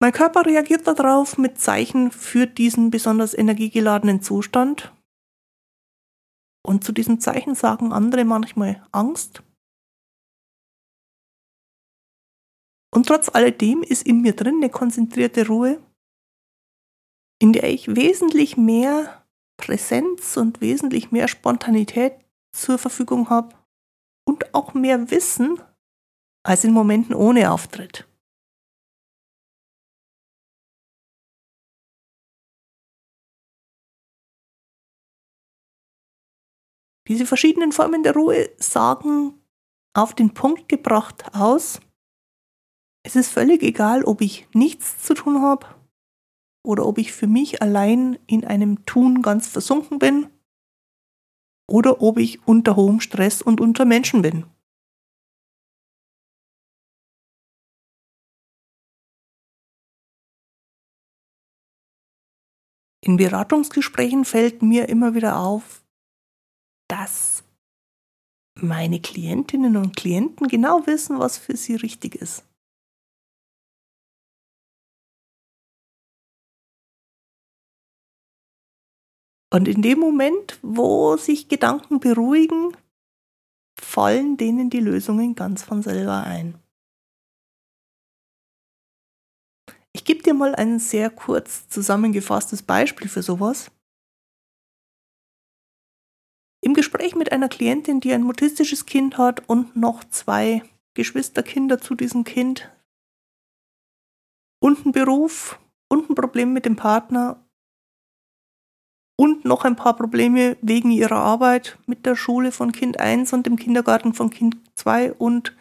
Mein 0.00 0.12
Körper 0.12 0.44
reagiert 0.44 0.86
darauf 0.86 1.38
mit 1.38 1.58
Zeichen 1.58 2.10
für 2.10 2.46
diesen 2.46 2.90
besonders 2.90 3.34
energiegeladenen 3.34 4.20
Zustand. 4.20 4.92
Und 6.66 6.84
zu 6.84 6.92
diesen 6.92 7.20
Zeichen 7.20 7.54
sagen 7.54 7.92
andere 7.92 8.24
manchmal 8.24 8.86
Angst. 8.92 9.42
Und 12.94 13.06
trotz 13.06 13.30
alledem 13.30 13.82
ist 13.82 14.06
in 14.06 14.20
mir 14.20 14.36
drin 14.36 14.56
eine 14.56 14.70
konzentrierte 14.70 15.46
Ruhe, 15.46 15.82
in 17.40 17.52
der 17.52 17.70
ich 17.72 17.96
wesentlich 17.96 18.56
mehr 18.56 19.24
Präsenz 19.56 20.36
und 20.36 20.60
wesentlich 20.60 21.10
mehr 21.10 21.26
Spontanität 21.26 22.14
zur 22.54 22.76
Verfügung 22.76 23.30
habe 23.30 23.61
und 24.24 24.54
auch 24.54 24.74
mehr 24.74 25.10
Wissen 25.10 25.60
als 26.44 26.64
in 26.64 26.72
Momenten 26.72 27.14
ohne 27.14 27.50
Auftritt. 27.50 28.08
Diese 37.08 37.26
verschiedenen 37.26 37.72
Formen 37.72 38.02
der 38.02 38.14
Ruhe 38.14 38.50
sagen 38.58 39.38
auf 39.94 40.14
den 40.14 40.32
Punkt 40.34 40.68
gebracht 40.68 41.34
aus, 41.34 41.80
es 43.04 43.16
ist 43.16 43.30
völlig 43.30 43.62
egal, 43.62 44.04
ob 44.04 44.20
ich 44.20 44.48
nichts 44.54 45.02
zu 45.02 45.14
tun 45.14 45.42
habe 45.42 45.66
oder 46.64 46.86
ob 46.86 46.98
ich 46.98 47.12
für 47.12 47.26
mich 47.26 47.60
allein 47.60 48.18
in 48.26 48.44
einem 48.44 48.86
Tun 48.86 49.22
ganz 49.22 49.48
versunken 49.48 49.98
bin 49.98 50.30
oder 51.68 52.02
ob 52.02 52.18
ich 52.18 52.46
unter 52.46 52.76
hohem 52.76 53.00
Stress 53.00 53.42
und 53.42 53.60
unter 53.60 53.84
Menschen 53.84 54.22
bin. 54.22 54.44
In 63.04 63.16
Beratungsgesprächen 63.16 64.24
fällt 64.24 64.62
mir 64.62 64.88
immer 64.88 65.14
wieder 65.14 65.36
auf, 65.36 65.84
dass 66.88 67.42
meine 68.54 69.00
Klientinnen 69.00 69.76
und 69.76 69.96
Klienten 69.96 70.46
genau 70.46 70.86
wissen, 70.86 71.18
was 71.18 71.36
für 71.36 71.56
sie 71.56 71.74
richtig 71.74 72.14
ist. 72.14 72.44
Und 79.52 79.68
in 79.68 79.82
dem 79.82 79.98
Moment, 79.98 80.58
wo 80.62 81.18
sich 81.18 81.46
Gedanken 81.46 82.00
beruhigen, 82.00 82.74
fallen 83.78 84.38
denen 84.38 84.70
die 84.70 84.80
Lösungen 84.80 85.34
ganz 85.34 85.62
von 85.62 85.82
selber 85.82 86.24
ein. 86.24 86.58
Ich 89.92 90.06
gebe 90.06 90.22
dir 90.22 90.32
mal 90.32 90.54
ein 90.54 90.78
sehr 90.78 91.10
kurz 91.10 91.68
zusammengefasstes 91.68 92.62
Beispiel 92.62 93.08
für 93.08 93.22
sowas. 93.22 93.70
Im 96.64 96.72
Gespräch 96.72 97.14
mit 97.14 97.30
einer 97.30 97.50
Klientin, 97.50 98.00
die 98.00 98.14
ein 98.14 98.22
mutistisches 98.22 98.86
Kind 98.86 99.18
hat 99.18 99.46
und 99.50 99.76
noch 99.76 100.02
zwei 100.04 100.62
Geschwisterkinder 100.94 101.78
zu 101.78 101.94
diesem 101.94 102.24
Kind 102.24 102.72
und 104.62 104.78
einen 104.84 104.92
Beruf 104.92 105.60
und 105.90 106.08
ein 106.08 106.14
Problem 106.14 106.54
mit 106.54 106.64
dem 106.64 106.76
Partner 106.76 107.44
und 109.22 109.44
noch 109.44 109.64
ein 109.64 109.76
paar 109.76 109.94
Probleme 109.94 110.56
wegen 110.62 110.90
ihrer 110.90 111.18
Arbeit 111.18 111.78
mit 111.86 112.06
der 112.06 112.16
Schule 112.16 112.50
von 112.50 112.72
Kind 112.72 112.98
1 112.98 113.32
und 113.32 113.46
dem 113.46 113.54
Kindergarten 113.54 114.14
von 114.14 114.30
Kind 114.30 114.56
2 114.74 115.12
und 115.12 115.56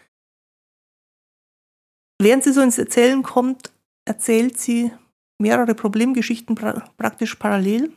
während 2.20 2.44
sie 2.44 2.54
so 2.54 2.62
ins 2.62 2.80
Erzählen 2.80 3.22
kommt, 3.22 3.72
erzählt 4.04 4.58
sie 4.58 4.92
mehrere 5.40 5.76
Problemgeschichten 5.76 6.56
pra 6.56 6.90
praktisch 6.98 7.36
parallel. 7.36 7.94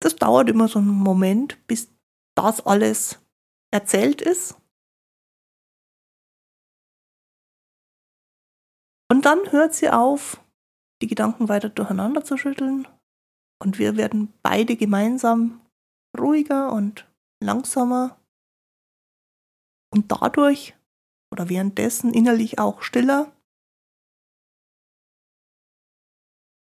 Das 0.00 0.14
dauert 0.14 0.48
immer 0.48 0.68
so 0.68 0.78
einen 0.78 0.86
Moment, 0.86 1.58
bis 1.66 1.90
das 2.36 2.64
alles 2.64 3.18
erzählt 3.72 4.22
ist. 4.22 4.54
Und 9.10 9.24
dann 9.24 9.50
hört 9.50 9.74
sie 9.74 9.90
auf, 9.90 10.40
die 11.02 11.06
Gedanken 11.06 11.48
weiter 11.48 11.68
durcheinander 11.68 12.24
zu 12.24 12.36
schütteln 12.36 12.86
und 13.62 13.78
wir 13.78 13.96
werden 13.96 14.32
beide 14.42 14.76
gemeinsam 14.76 15.60
ruhiger 16.18 16.72
und 16.72 17.06
langsamer 17.42 18.18
und 19.92 20.10
dadurch 20.10 20.74
oder 21.32 21.48
währenddessen 21.48 22.12
innerlich 22.12 22.58
auch 22.58 22.82
stiller. 22.82 23.32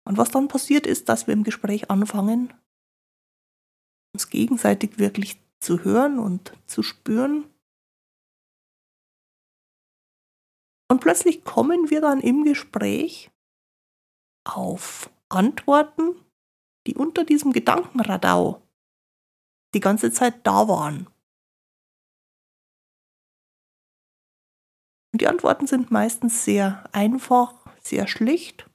Und 0.06 0.18
was 0.18 0.30
dann 0.30 0.49
passiert 0.49 0.87
ist, 0.87 1.08
dass 1.08 1.26
wir 1.26 1.34
im 1.34 1.44
Gespräch 1.44 1.90
anfangen, 1.90 2.52
uns 4.12 4.28
gegenseitig 4.28 4.99
wirklich 4.99 5.40
zu 5.60 5.84
hören 5.84 6.18
und 6.18 6.52
zu 6.66 6.82
spüren. 6.82 7.49
Und 10.90 11.00
plötzlich 11.00 11.44
kommen 11.44 11.90
wir 11.90 12.00
dann 12.00 12.20
im 12.20 12.44
Gespräch 12.44 13.30
auf 14.44 15.11
Antworten, 15.28 16.14
die 16.87 16.94
unter 16.94 17.25
diesem 17.25 17.52
Gedankenradau 17.52 18.62
die 19.75 19.80
ganze 19.80 20.11
Zeit 20.11 20.47
da 20.47 20.68
waren. 20.68 21.06
Und 25.12 25.20
die 25.20 25.28
Antworten 25.28 25.66
sind 25.66 25.90
meistens 25.90 26.44
sehr 26.44 26.85
einfach, 26.92 27.54
sehr 27.80 28.06
schlicht. 28.06 28.68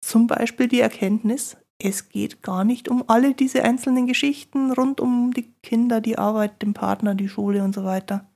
Zum 0.00 0.26
Beispiel 0.28 0.68
die 0.68 0.80
Erkenntnis, 0.80 1.56
es 1.78 2.08
geht 2.08 2.42
gar 2.42 2.64
nicht 2.64 2.88
um 2.88 3.08
alle 3.08 3.34
diese 3.34 3.62
einzelnen 3.64 4.06
Geschichten 4.06 4.70
rund 4.72 5.00
um 5.00 5.32
die 5.32 5.52
Kinder, 5.62 6.00
die 6.00 6.16
Arbeit, 6.16 6.62
den 6.62 6.74
Partner, 6.74 7.14
die 7.14 7.28
Schule 7.28 7.62
und 7.64 7.74
so 7.74 7.84
weiter. 7.84 8.30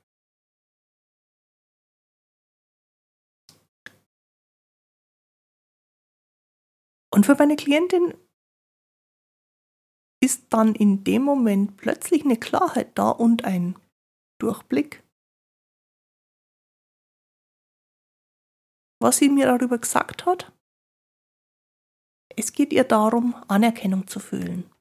Und 7.13 7.25
für 7.25 7.35
meine 7.35 7.55
Klientin 7.55 8.13
ist 10.23 10.53
dann 10.53 10.75
in 10.75 11.03
dem 11.03 11.23
Moment 11.23 11.77
plötzlich 11.77 12.23
eine 12.23 12.37
Klarheit 12.37 12.97
da 12.97 13.09
und 13.09 13.43
ein 13.43 13.75
Durchblick. 14.39 15.03
Was 19.01 19.17
sie 19.17 19.29
mir 19.29 19.47
darüber 19.47 19.79
gesagt 19.79 20.25
hat, 20.25 20.53
es 22.37 22.53
geht 22.53 22.71
ihr 22.71 22.83
darum, 22.83 23.35
Anerkennung 23.47 24.07
zu 24.07 24.19
fühlen. 24.19 24.71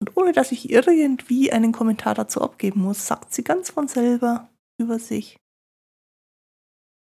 Und 0.00 0.16
ohne 0.16 0.32
dass 0.32 0.50
ich 0.50 0.70
irgendwie 0.70 1.52
einen 1.52 1.72
Kommentar 1.72 2.14
dazu 2.14 2.40
abgeben 2.40 2.80
muss, 2.80 3.06
sagt 3.06 3.32
sie 3.32 3.44
ganz 3.44 3.70
von 3.70 3.86
selber 3.86 4.50
über 4.80 4.98
sich. 4.98 5.41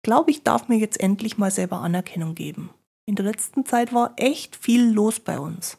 Glaube 0.03 0.33
ich, 0.33 0.43
darf 0.43 0.69
mir 0.69 0.79
jetzt 0.79 1.01
endlich 1.01 1.39
mal 1.39 1.51
selber 1.51 1.81
Anerkennung 1.81 2.35
geben. 2.35 2.71
In 3.07 3.15
der 3.15 3.25
letzten 3.25 3.65
Zeit 3.65 3.93
war 3.93 4.15
echt 4.17 4.57
viel 4.57 4.91
los 4.91 5.21
bei 5.21 5.39
uns. 5.39 5.79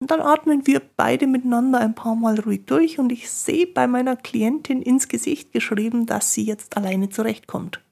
Und 0.00 0.10
dann 0.10 0.20
atmen 0.20 0.66
wir 0.66 0.80
beide 0.80 1.26
miteinander 1.26 1.80
ein 1.80 1.94
paar 1.94 2.16
Mal 2.16 2.38
ruhig 2.38 2.66
durch 2.66 2.98
und 2.98 3.10
ich 3.10 3.30
sehe 3.30 3.66
bei 3.66 3.86
meiner 3.86 4.16
Klientin 4.16 4.82
ins 4.82 5.08
Gesicht 5.08 5.52
geschrieben, 5.52 6.04
dass 6.04 6.34
sie 6.34 6.44
jetzt 6.44 6.76
alleine 6.76 7.08
zurechtkommt. 7.08 7.82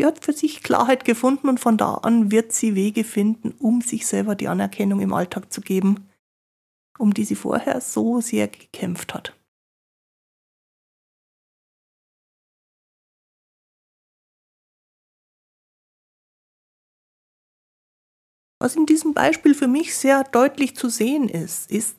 Sie 0.00 0.06
hat 0.06 0.24
für 0.24 0.32
sich 0.32 0.62
Klarheit 0.62 1.04
gefunden 1.04 1.48
und 1.48 1.60
von 1.60 1.76
da 1.76 1.94
an 1.94 2.30
wird 2.30 2.52
sie 2.52 2.74
Wege 2.76 3.04
finden, 3.04 3.52
um 3.58 3.82
sich 3.82 4.06
selber 4.06 4.36
die 4.36 4.48
Anerkennung 4.48 5.00
im 5.00 5.12
Alltag 5.12 5.52
zu 5.52 5.60
geben, 5.60 6.08
um 6.98 7.12
die 7.12 7.24
sie 7.24 7.34
vorher 7.34 7.80
so 7.80 8.20
sehr 8.20 8.48
gekämpft 8.48 9.12
hat. 9.12 9.37
Was 18.60 18.74
in 18.74 18.86
diesem 18.86 19.14
Beispiel 19.14 19.54
für 19.54 19.68
mich 19.68 19.94
sehr 19.94 20.24
deutlich 20.24 20.74
zu 20.74 20.88
sehen 20.88 21.28
ist, 21.28 21.70
ist, 21.70 21.96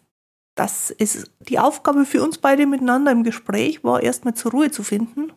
dass 0.56 0.91
es 0.91 1.32
die 1.39 1.58
Aufgabe 1.58 2.06
für 2.06 2.22
uns 2.22 2.38
beide 2.38 2.65
miteinander 2.65 3.12
im 3.12 3.24
Gespräch 3.24 3.84
war, 3.84 4.04
erstmal 4.04 4.34
zur 4.34 4.52
Ruhe 4.52 4.72
zu 4.72 4.84
finden, 4.84 5.32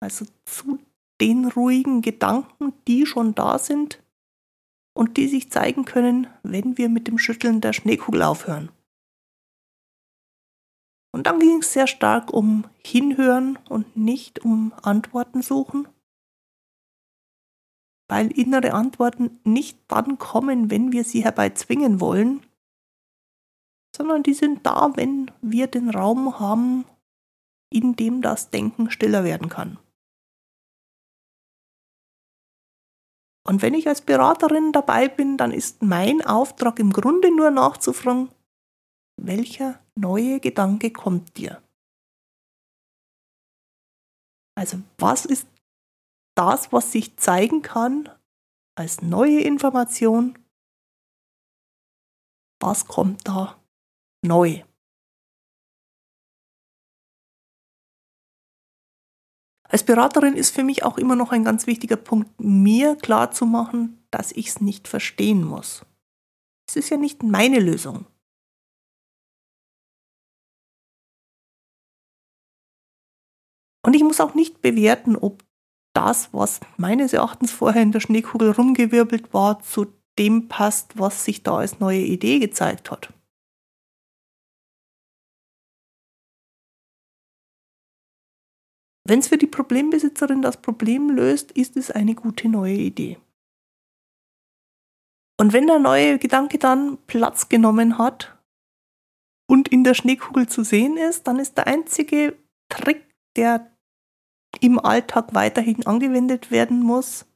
also 0.00 0.24
zu 0.46 0.78
den 1.20 1.46
ruhigen 1.48 2.00
Gedanken, 2.00 2.72
die 2.88 3.04
schon 3.04 3.34
da 3.34 3.58
sind 3.58 4.02
und 4.96 5.18
die 5.18 5.28
sich 5.28 5.50
zeigen 5.50 5.84
können, 5.84 6.28
wenn 6.42 6.78
wir 6.78 6.88
mit 6.88 7.08
dem 7.08 7.18
Schütteln 7.18 7.60
der 7.60 7.74
Schneekugel 7.74 8.22
aufhören. 8.22 8.70
Und 11.12 11.26
dann 11.26 11.38
ging 11.38 11.58
es 11.58 11.72
sehr 11.72 11.86
stark 11.86 12.32
um 12.32 12.64
Hinhören 12.82 13.58
und 13.68 13.96
nicht 13.96 14.44
um 14.44 14.72
Antworten 14.82 15.42
suchen 15.42 15.86
weil 18.08 18.30
innere 18.38 18.74
Antworten 18.74 19.40
nicht 19.44 19.78
dann 19.88 20.18
kommen, 20.18 20.70
wenn 20.70 20.92
wir 20.92 21.04
sie 21.04 21.24
herbeizwingen 21.24 22.00
wollen, 22.00 22.44
sondern 23.96 24.22
die 24.22 24.34
sind 24.34 24.66
da, 24.66 24.92
wenn 24.96 25.30
wir 25.40 25.66
den 25.66 25.90
Raum 25.90 26.38
haben, 26.38 26.84
in 27.72 27.96
dem 27.96 28.22
das 28.22 28.50
Denken 28.50 28.90
stiller 28.90 29.24
werden 29.24 29.48
kann. 29.48 29.78
Und 33.46 33.60
wenn 33.60 33.74
ich 33.74 33.86
als 33.88 34.00
Beraterin 34.00 34.72
dabei 34.72 35.08
bin, 35.08 35.36
dann 35.36 35.52
ist 35.52 35.82
mein 35.82 36.24
Auftrag 36.24 36.78
im 36.78 36.92
Grunde 36.92 37.34
nur 37.34 37.50
nachzufragen, 37.50 38.30
welcher 39.20 39.80
neue 39.94 40.40
Gedanke 40.40 40.90
kommt 40.90 41.36
dir? 41.36 41.62
Also 44.56 44.78
was 44.98 45.24
ist 45.24 45.46
das, 46.34 46.72
was 46.72 46.92
sich 46.92 47.16
zeigen 47.16 47.62
kann 47.62 48.08
als 48.76 49.02
neue 49.02 49.40
Information, 49.40 50.38
was 52.60 52.86
kommt 52.86 53.26
da 53.26 53.62
neu. 54.24 54.64
Als 59.68 59.84
Beraterin 59.84 60.36
ist 60.36 60.54
für 60.54 60.62
mich 60.62 60.84
auch 60.84 60.98
immer 60.98 61.16
noch 61.16 61.32
ein 61.32 61.44
ganz 61.44 61.66
wichtiger 61.66 61.96
Punkt, 61.96 62.40
mir 62.40 62.96
klarzumachen, 62.96 64.06
dass 64.10 64.30
ich 64.32 64.48
es 64.48 64.60
nicht 64.60 64.86
verstehen 64.86 65.44
muss. 65.44 65.84
Es 66.68 66.76
ist 66.76 66.90
ja 66.90 66.96
nicht 66.96 67.22
meine 67.22 67.60
Lösung. 67.60 68.06
Und 73.84 73.94
ich 73.94 74.02
muss 74.02 74.20
auch 74.20 74.34
nicht 74.34 74.62
bewerten, 74.62 75.16
ob 75.16 75.43
das, 75.94 76.32
was 76.32 76.60
meines 76.76 77.12
Erachtens 77.12 77.50
vorher 77.52 77.82
in 77.82 77.92
der 77.92 78.00
Schneekugel 78.00 78.50
rumgewirbelt 78.50 79.32
war, 79.32 79.60
zu 79.60 79.86
dem 80.18 80.48
passt, 80.48 80.98
was 80.98 81.24
sich 81.24 81.42
da 81.42 81.58
als 81.58 81.80
neue 81.80 82.02
Idee 82.02 82.38
gezeigt 82.38 82.90
hat. 82.90 83.12
Wenn 89.06 89.18
es 89.18 89.28
für 89.28 89.36
die 89.36 89.46
Problembesitzerin 89.46 90.40
das 90.40 90.60
Problem 90.60 91.10
löst, 91.10 91.52
ist 91.52 91.76
es 91.76 91.90
eine 91.90 92.14
gute 92.14 92.48
neue 92.48 92.76
Idee. 92.76 93.18
Und 95.38 95.52
wenn 95.52 95.66
der 95.66 95.78
neue 95.78 96.18
Gedanke 96.18 96.58
dann 96.58 96.98
Platz 97.06 97.48
genommen 97.48 97.98
hat 97.98 98.38
und 99.50 99.68
in 99.68 99.84
der 99.84 99.94
Schneekugel 99.94 100.48
zu 100.48 100.64
sehen 100.64 100.96
ist, 100.96 101.26
dann 101.26 101.38
ist 101.38 101.58
der 101.58 101.66
einzige 101.66 102.38
Trick, 102.70 103.04
der 103.36 103.73
im 104.62 104.78
Alltag 104.78 105.34
weiterhin 105.34 105.86
angewendet 105.86 106.50
werden 106.50 106.80
muss, 106.82 107.26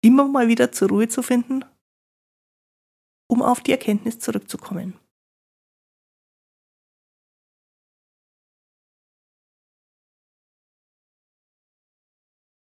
immer 0.00 0.26
mal 0.28 0.48
wieder 0.48 0.72
zur 0.72 0.88
Ruhe 0.88 1.08
zu 1.08 1.22
finden, 1.22 1.64
um 3.28 3.42
auf 3.42 3.60
die 3.60 3.72
Erkenntnis 3.72 4.18
zurückzukommen. 4.18 4.98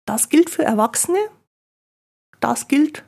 Das 0.06 0.28
gilt 0.28 0.50
für 0.50 0.64
Erwachsene, 0.64 1.18
das 2.40 2.68
gilt 2.68 3.04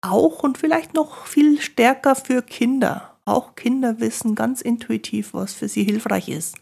auch 0.00 0.42
und 0.42 0.56
vielleicht 0.56 0.94
noch 0.94 1.26
viel 1.26 1.60
stärker 1.60 2.16
für 2.16 2.42
Kinder. 2.42 3.20
Auch 3.26 3.54
Kinder 3.54 4.00
wissen 4.00 4.34
ganz 4.34 4.62
intuitiv, 4.62 5.34
was 5.34 5.52
für 5.52 5.68
sie 5.68 5.84
hilfreich 5.84 6.28
ist. 6.28 6.56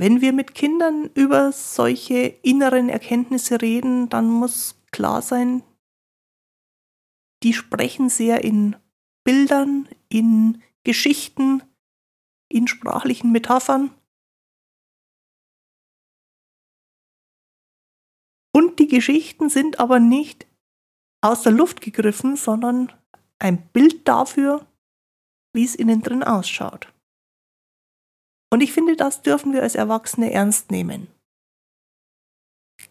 Wenn 0.00 0.22
wir 0.22 0.32
mit 0.32 0.54
Kindern 0.54 1.10
über 1.12 1.52
solche 1.52 2.20
inneren 2.42 2.88
Erkenntnisse 2.88 3.60
reden, 3.60 4.08
dann 4.08 4.30
muss 4.30 4.80
klar 4.92 5.20
sein, 5.20 5.62
die 7.42 7.52
sprechen 7.52 8.08
sehr 8.08 8.42
in 8.42 8.76
Bildern, 9.24 9.90
in 10.08 10.62
Geschichten, 10.84 11.62
in 12.48 12.66
sprachlichen 12.66 13.30
Metaphern. 13.30 13.90
Und 18.54 18.78
die 18.78 18.88
Geschichten 18.88 19.50
sind 19.50 19.80
aber 19.80 20.00
nicht 20.00 20.46
aus 21.20 21.42
der 21.42 21.52
Luft 21.52 21.82
gegriffen, 21.82 22.36
sondern 22.36 22.90
ein 23.38 23.68
Bild 23.68 24.08
dafür, 24.08 24.66
wie 25.52 25.64
es 25.64 25.74
innen 25.74 26.00
drin 26.00 26.22
ausschaut. 26.22 26.90
Und 28.52 28.62
ich 28.62 28.72
finde, 28.72 28.96
das 28.96 29.22
dürfen 29.22 29.52
wir 29.52 29.62
als 29.62 29.76
Erwachsene 29.76 30.32
ernst 30.32 30.70
nehmen. 30.70 31.06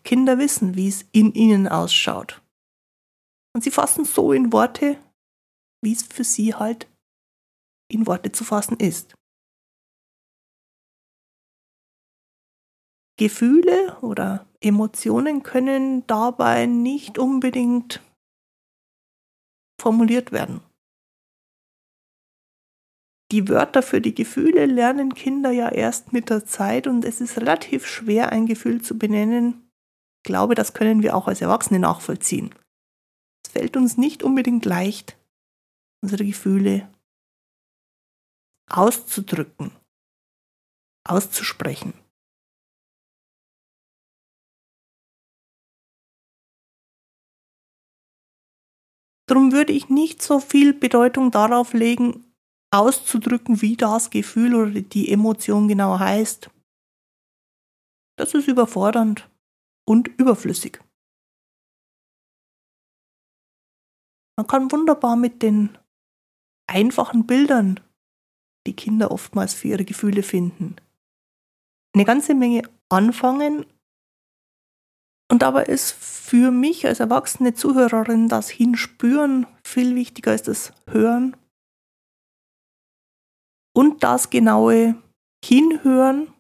Kinder 0.04 0.38
wissen, 0.38 0.76
wie 0.76 0.88
es 0.88 1.06
in 1.12 1.34
ihnen 1.34 1.68
ausschaut. 1.68 2.42
Und 3.54 3.64
sie 3.64 3.72
fassen 3.72 4.06
so 4.06 4.32
in 4.32 4.54
Worte, 4.54 4.98
wie 5.84 5.92
es 5.92 6.04
für 6.04 6.24
sie 6.24 6.56
halt 6.56 6.88
in 7.92 8.08
Worte 8.08 8.32
zu 8.32 8.44
fassen 8.44 8.78
ist. 8.78 9.16
Gefühle 13.18 13.98
oder 14.02 14.48
Emotionen 14.62 15.44
können 15.44 16.08
dabei 16.08 16.68
nicht 16.68 17.18
unbedingt 17.18 18.02
formuliert 19.82 20.32
werden. 20.32 20.62
Die 23.32 23.48
Wörter 23.48 23.84
für 23.84 24.02
die 24.02 24.16
Gefühle 24.16 24.66
lernen 24.66 25.14
Kinder 25.14 25.52
ja 25.52 25.70
erst 25.70 26.14
mit 26.14 26.32
der 26.32 26.46
Zeit 26.46 26.88
und 26.88 27.06
es 27.06 27.22
ist 27.22 27.38
relativ 27.38 27.86
schwer, 27.86 28.32
ein 28.32 28.48
Gefühl 28.48 28.82
zu 28.82 28.98
benennen. 28.98 29.70
Ich 30.22 30.24
glaube, 30.24 30.56
das 30.56 30.74
können 30.74 31.04
wir 31.04 31.16
auch 31.16 31.28
als 31.28 31.42
Erwachsene 31.42 31.80
nachvollziehen. 31.80 32.56
Es 33.46 33.52
fällt 33.52 33.78
uns 33.78 33.98
nicht 33.98 34.24
unbedingt 34.24 34.66
leicht, 34.66 35.16
unsere 36.02 36.26
Gefühle 36.26 36.92
auszudrücken, 38.68 39.72
auszusprechen. 41.08 41.94
Darum 49.28 49.52
würde 49.52 49.74
ich 49.74 49.90
nicht 49.90 50.24
so 50.24 50.40
viel 50.40 50.74
Bedeutung 50.74 51.30
darauf 51.30 51.74
legen, 51.74 52.29
auszudrücken, 52.72 53.62
wie 53.62 53.76
das 53.76 54.10
Gefühl 54.10 54.56
oder 54.56 54.82
die 54.82 55.12
Emotion 55.12 55.68
genau 55.68 56.00
heißt. 56.00 56.50
Das 58.18 58.34
ist 58.34 58.48
überfordernd 58.48 59.30
und 59.88 60.08
überflüssig. 60.20 60.82
Man 64.38 64.48
kann 64.48 64.72
wunderbar 64.72 65.16
mit 65.16 65.42
den 65.42 65.78
einfachen 66.68 67.26
Bildern, 67.26 67.80
die 68.68 68.76
Kinder 68.76 69.12
oftmals 69.12 69.54
für 69.54 69.70
ihre 69.70 69.86
Gefühle 69.86 70.24
finden, 70.24 70.76
eine 71.94 72.06
ganze 72.06 72.36
Menge 72.36 72.64
anfangen. 72.90 73.66
Und 75.32 75.42
dabei 75.42 75.66
ist 75.66 75.92
für 75.92 76.52
mich 76.52 76.86
als 76.86 77.00
erwachsene 77.00 77.54
Zuhörerin 77.54 78.28
das 78.28 78.50
Hinspüren 78.50 79.46
viel 79.64 79.96
wichtiger 79.96 80.32
als 80.32 80.44
das 80.44 80.74
Hören 80.88 81.36
und 83.80 84.04
das 84.04 84.30
genaue 84.30 85.02
Hinhören 85.42 86.34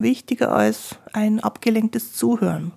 wichtiger 0.00 0.52
als 0.52 0.98
ein 1.12 1.38
abgelenktes 1.38 2.14
Zuhören. 2.14 2.72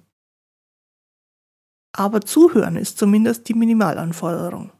Aber 1.97 2.19
Zuhören 2.19 2.75
ist 2.75 2.97
zumindest 2.97 3.47
die 3.47 3.53
Minimalanforderung. 3.53 4.73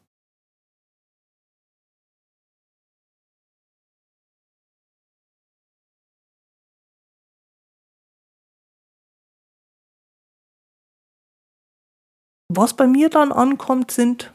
Was 12.54 12.76
bei 12.76 12.86
mir 12.86 13.10
dann 13.10 13.32
ankommt, 13.32 13.92
sind 13.92 14.34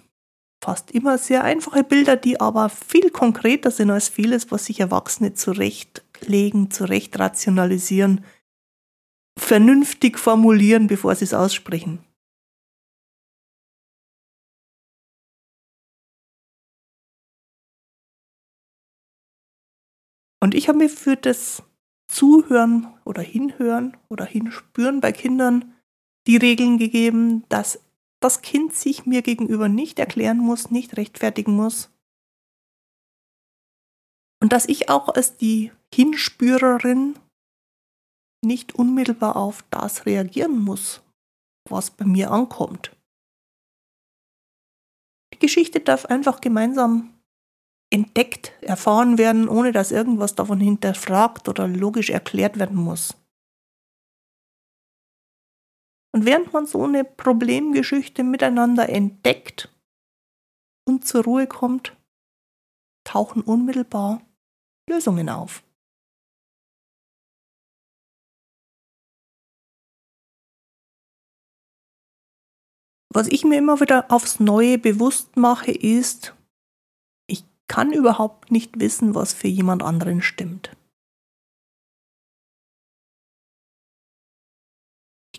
fast 0.66 0.90
immer 0.90 1.16
sehr 1.16 1.44
einfache 1.44 1.84
Bilder, 1.84 2.16
die 2.16 2.40
aber 2.40 2.68
viel 2.70 3.10
konkreter 3.10 3.70
sind 3.70 3.88
als 3.88 4.08
vieles, 4.08 4.50
was 4.50 4.64
sich 4.64 4.80
Erwachsene 4.80 5.32
zurechtlegen, 5.32 6.72
zurecht 6.72 7.16
rationalisieren, 7.20 8.24
vernünftig 9.38 10.18
formulieren, 10.18 10.88
bevor 10.88 11.14
sie 11.14 11.24
es 11.24 11.34
aussprechen. 11.34 12.00
Und 20.42 20.56
ich 20.56 20.66
habe 20.68 20.78
mir 20.78 20.90
für 20.90 21.14
das 21.14 21.62
Zuhören 22.10 22.92
oder 23.04 23.22
Hinhören 23.22 23.96
oder 24.08 24.24
Hinspüren 24.24 25.00
bei 25.00 25.12
Kindern 25.12 25.76
die 26.26 26.36
Regeln 26.36 26.78
gegeben, 26.78 27.44
dass 27.48 27.85
das 28.26 28.42
Kind 28.42 28.74
sich 28.74 29.06
mir 29.06 29.22
gegenüber 29.22 29.68
nicht 29.68 30.00
erklären 30.00 30.38
muss, 30.38 30.72
nicht 30.72 30.96
rechtfertigen 30.96 31.54
muss. 31.54 31.90
Und 34.42 34.52
dass 34.52 34.68
ich 34.68 34.88
auch 34.88 35.08
als 35.08 35.36
die 35.36 35.70
Hinspürerin 35.94 37.16
nicht 38.44 38.74
unmittelbar 38.74 39.36
auf 39.36 39.64
das 39.70 40.06
reagieren 40.06 40.58
muss, 40.58 41.02
was 41.70 41.92
bei 41.92 42.04
mir 42.04 42.32
ankommt. 42.32 42.96
Die 45.32 45.38
Geschichte 45.38 45.78
darf 45.78 46.06
einfach 46.06 46.40
gemeinsam 46.40 47.14
entdeckt, 47.92 48.54
erfahren 48.60 49.18
werden, 49.18 49.48
ohne 49.48 49.70
dass 49.70 49.92
irgendwas 49.92 50.34
davon 50.34 50.58
hinterfragt 50.58 51.48
oder 51.48 51.68
logisch 51.68 52.10
erklärt 52.10 52.58
werden 52.58 52.76
muss. 52.76 53.16
Und 56.16 56.24
während 56.24 56.50
man 56.54 56.64
so 56.64 56.82
eine 56.82 57.04
Problemgeschichte 57.04 58.24
miteinander 58.24 58.88
entdeckt 58.88 59.70
und 60.88 61.06
zur 61.06 61.24
Ruhe 61.24 61.46
kommt, 61.46 61.94
tauchen 63.04 63.42
unmittelbar 63.42 64.22
Lösungen 64.88 65.28
auf. 65.28 65.62
Was 73.12 73.28
ich 73.28 73.44
mir 73.44 73.58
immer 73.58 73.82
wieder 73.82 74.10
aufs 74.10 74.40
Neue 74.40 74.78
bewusst 74.78 75.36
mache, 75.36 75.70
ist, 75.72 76.34
ich 77.26 77.44
kann 77.68 77.92
überhaupt 77.92 78.50
nicht 78.50 78.80
wissen, 78.80 79.14
was 79.14 79.34
für 79.34 79.48
jemand 79.48 79.82
anderen 79.82 80.22
stimmt. 80.22 80.74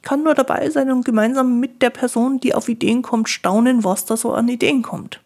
Kann 0.08 0.24
nur 0.24 0.36
dabei 0.36 0.70
sein 0.70 0.90
und 0.90 1.04
gemeinsam 1.04 1.60
mit 1.60 1.82
der 1.82 1.90
Person, 1.90 2.40
die 2.40 2.54
auf 2.54 2.70
Ideen 2.70 3.02
kommt, 3.02 3.28
staunen, 3.28 3.84
was 3.84 4.06
da 4.06 4.16
so 4.16 4.32
an 4.32 4.48
Ideen 4.48 4.82
kommt. 4.82 5.22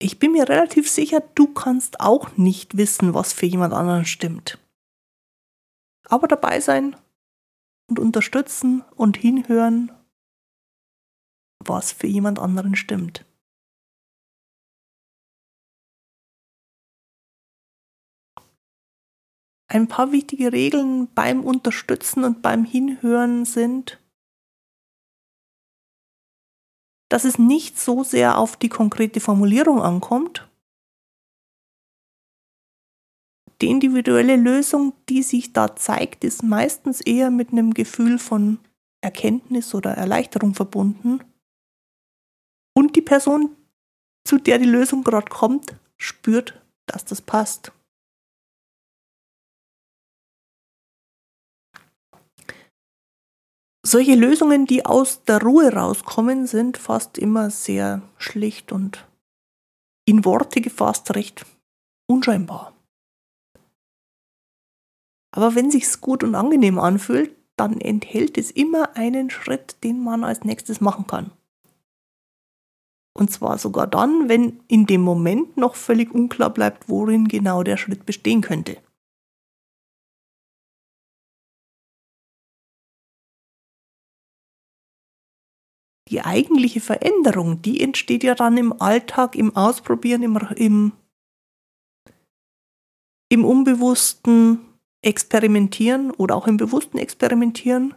Ich 0.00 0.20
bin 0.20 0.30
mir 0.30 0.48
relativ 0.48 0.88
sicher, 0.88 1.20
du 1.34 1.52
kannst 1.52 1.98
auch 1.98 2.36
nicht 2.36 2.76
wissen, 2.76 3.12
was 3.12 3.32
für 3.32 3.46
jemand 3.46 3.74
anderen 3.74 4.04
stimmt. 4.04 4.56
Aber 6.04 6.28
dabei 6.28 6.60
sein 6.60 6.94
und 7.88 7.98
unterstützen 7.98 8.84
und 8.94 9.16
hinhören, 9.16 9.90
was 11.58 11.90
für 11.90 12.06
jemand 12.06 12.38
anderen 12.38 12.76
stimmt. 12.76 13.26
Ein 19.72 19.86
paar 19.86 20.10
wichtige 20.10 20.52
Regeln 20.52 21.06
beim 21.14 21.44
Unterstützen 21.44 22.24
und 22.24 22.42
beim 22.42 22.64
Hinhören 22.64 23.44
sind, 23.44 24.02
dass 27.08 27.24
es 27.24 27.38
nicht 27.38 27.78
so 27.78 28.02
sehr 28.02 28.36
auf 28.36 28.56
die 28.56 28.68
konkrete 28.68 29.20
Formulierung 29.20 29.80
ankommt. 29.80 30.48
Die 33.60 33.68
individuelle 33.68 34.34
Lösung, 34.34 34.92
die 35.08 35.22
sich 35.22 35.52
da 35.52 35.76
zeigt, 35.76 36.24
ist 36.24 36.42
meistens 36.42 37.00
eher 37.00 37.30
mit 37.30 37.52
einem 37.52 37.72
Gefühl 37.72 38.18
von 38.18 38.58
Erkenntnis 39.02 39.72
oder 39.72 39.92
Erleichterung 39.92 40.54
verbunden. 40.54 41.22
Und 42.74 42.96
die 42.96 43.02
Person, 43.02 43.54
zu 44.24 44.38
der 44.38 44.58
die 44.58 44.64
Lösung 44.64 45.04
gerade 45.04 45.28
kommt, 45.28 45.76
spürt, 45.96 46.60
dass 46.86 47.04
das 47.04 47.22
passt. 47.22 47.70
Solche 53.90 54.14
Lösungen, 54.14 54.66
die 54.66 54.86
aus 54.86 55.24
der 55.24 55.42
Ruhe 55.42 55.72
rauskommen, 55.72 56.46
sind 56.46 56.76
fast 56.76 57.18
immer 57.18 57.50
sehr 57.50 58.02
schlicht 58.18 58.70
und 58.70 59.04
in 60.04 60.24
Worte 60.24 60.60
gefasst 60.60 61.16
recht 61.16 61.44
unscheinbar. 62.06 62.72
Aber 65.32 65.56
wenn 65.56 65.72
sich's 65.72 66.00
gut 66.00 66.22
und 66.22 66.36
angenehm 66.36 66.78
anfühlt, 66.78 67.34
dann 67.56 67.80
enthält 67.80 68.38
es 68.38 68.52
immer 68.52 68.96
einen 68.96 69.28
Schritt, 69.28 69.82
den 69.82 70.04
man 70.04 70.22
als 70.22 70.44
nächstes 70.44 70.80
machen 70.80 71.08
kann. 71.08 71.32
Und 73.12 73.32
zwar 73.32 73.58
sogar 73.58 73.88
dann, 73.88 74.28
wenn 74.28 74.60
in 74.68 74.86
dem 74.86 75.00
Moment 75.00 75.56
noch 75.56 75.74
völlig 75.74 76.14
unklar 76.14 76.50
bleibt, 76.50 76.88
worin 76.88 77.26
genau 77.26 77.64
der 77.64 77.76
Schritt 77.76 78.06
bestehen 78.06 78.40
könnte. 78.40 78.76
Die 86.10 86.22
eigentliche 86.22 86.80
Veränderung, 86.80 87.62
die 87.62 87.80
entsteht 87.80 88.24
ja 88.24 88.34
dann 88.34 88.56
im 88.56 88.80
Alltag, 88.80 89.36
im 89.36 89.54
Ausprobieren, 89.56 90.22
im, 90.22 90.36
im, 90.56 90.92
im 93.28 93.44
unbewussten 93.44 94.60
Experimentieren 95.02 96.10
oder 96.10 96.34
auch 96.34 96.46
im 96.46 96.56
bewussten 96.56 96.98
Experimentieren. 96.98 97.94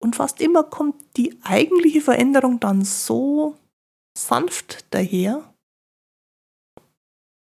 Und 0.00 0.16
fast 0.16 0.40
immer 0.40 0.64
kommt 0.64 1.16
die 1.16 1.38
eigentliche 1.42 2.00
Veränderung 2.00 2.60
dann 2.60 2.84
so 2.84 3.56
sanft 4.16 4.84
daher, 4.90 5.54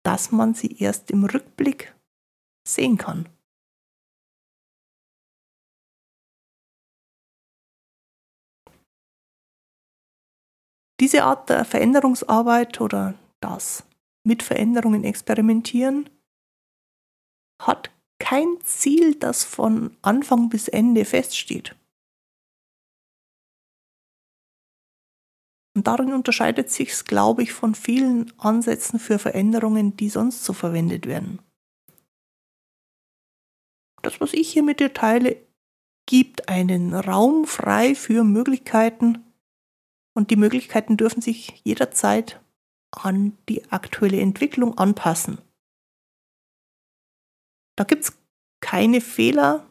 dass 0.05 0.33
man 0.33 0.55
sie 0.55 0.77
erst 0.79 1.11
im 1.11 1.25
Rückblick 1.25 1.95
sehen 2.67 2.97
kann. 2.97 3.29
Diese 11.03 11.25
Art 11.25 11.51
der 11.51 11.65
Veränderungsarbeit 11.65 12.81
oder 12.81 13.19
das 13.41 13.83
mit 14.25 14.45
Veränderungen 14.45 15.03
experimentieren 15.03 16.09
hat 17.61 17.91
kein 18.21 18.61
Ziel, 18.63 19.17
das 19.17 19.43
von 19.43 19.97
Anfang 20.03 20.49
bis 20.49 20.69
Ende 20.69 21.05
feststeht. 21.05 21.75
Und 25.75 25.89
darin 25.89 26.13
unterscheidet 26.13 26.71
sich 26.71 27.05
glaube 27.05 27.43
ich, 27.43 27.53
von 27.53 27.75
vielen 27.75 28.33
Ansätzen 28.39 29.01
für 29.01 29.19
Veränderungen, 29.19 29.97
die 29.97 30.09
sonst 30.09 30.45
so 30.45 30.53
verwendet 30.53 31.07
werden. 31.07 31.41
Das, 34.03 34.21
was 34.21 34.35
ich 34.35 34.53
hier 34.53 34.63
mit 34.63 34.79
dir 34.79 34.95
teile, 34.95 35.37
gibt 36.07 36.49
einen 36.49 36.95
Raum 36.95 37.45
frei 37.45 37.97
für 37.97 38.23
Möglichkeiten 38.23 39.32
und 40.15 40.31
die 40.31 40.37
Möglichkeiten 40.37 40.97
dürfen 40.97 41.23
sich 41.23 41.61
jederzeit 41.65 42.41
an 42.91 43.37
die 43.49 43.71
aktuelle 43.71 44.21
Entwicklung 44.21 44.77
anpassen. 44.77 45.39
Da 47.77 47.85
gibt 47.85 48.05
es 48.05 48.13
keine 48.61 49.01
Fehler, 49.01 49.67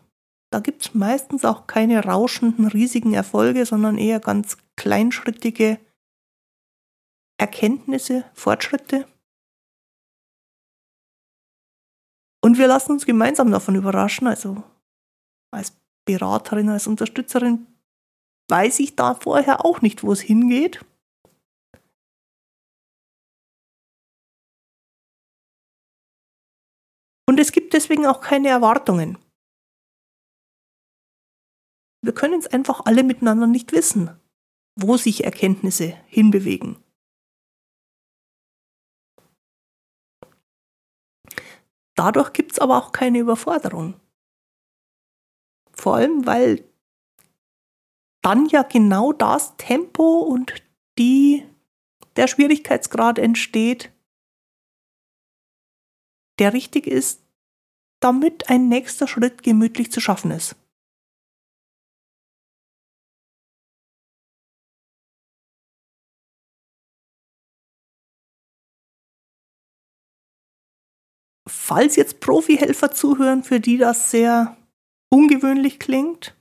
da 0.52 0.60
gibt 0.60 0.82
es 0.82 0.94
meistens 0.94 1.46
auch 1.46 1.68
keine 1.68 2.04
rauschenden, 2.04 2.68
riesigen 2.68 3.14
Erfolge, 3.14 3.66
sondern 3.66 3.98
eher 3.98 4.20
ganz 4.20 4.58
kleinschrittige 4.76 5.80
Erkenntnisse, 7.38 8.26
Fortschritte. 8.34 9.08
Und 12.44 12.58
wir 12.58 12.68
lassen 12.68 12.94
uns 12.94 13.06
gemeinsam 13.06 13.52
davon 13.52 13.76
überraschen. 13.76 14.28
Also 14.28 14.64
als 15.52 15.74
Beraterin, 16.06 16.70
als 16.70 16.88
Unterstützerin 16.88 17.68
weiß 18.52 18.80
ich 18.82 18.96
da 18.96 19.16
vorher 19.16 19.66
auch 19.66 19.82
nicht, 19.82 20.04
wo 20.04 20.12
es 20.12 20.20
hingeht. 20.20 20.86
Und 27.28 27.40
es 27.40 27.54
gibt 27.54 27.74
deswegen 27.74 28.06
auch 28.06 28.20
keine 28.20 28.50
Erwartungen. 28.50 29.18
Wir 32.04 32.14
können 32.14 32.40
es 32.40 32.48
einfach 32.48 32.86
alle 32.86 33.04
miteinander 33.04 33.48
nicht 33.48 33.72
wissen, 33.72 34.20
wo 34.76 34.98
sich 34.98 35.24
Erkenntnisse 35.24 35.96
hinbewegen. 36.08 36.84
Dadurch 41.96 42.34
gibt 42.34 42.54
es 42.54 42.60
aber 42.60 42.78
auch 42.78 42.92
keine 42.92 43.20
Überforderung. 43.20 44.00
Vor 45.72 45.96
allem, 45.96 46.26
weil 46.26 46.71
dann 48.22 48.46
ja 48.48 48.64
genau 48.64 49.14
das 49.14 49.58
Tempo 49.58 50.20
und 50.20 50.64
die, 50.98 51.46
der 52.16 52.28
Schwierigkeitsgrad 52.28 53.18
entsteht, 53.18 53.92
der 56.40 56.54
richtig 56.54 56.88
ist, 56.88 57.24
damit 58.00 58.50
ein 58.50 58.68
nächster 58.68 59.08
Schritt 59.08 59.44
gemütlich 59.44 59.92
zu 59.92 60.02
schaffen 60.02 60.32
ist. 60.32 60.56
Falls 71.48 71.96
jetzt 71.96 72.22
Profihelfer 72.22 72.92
zuhören, 72.92 73.44
für 73.44 73.60
die 73.60 73.78
das 73.78 74.10
sehr 74.10 74.58
ungewöhnlich 75.10 75.80
klingt, 75.80 76.36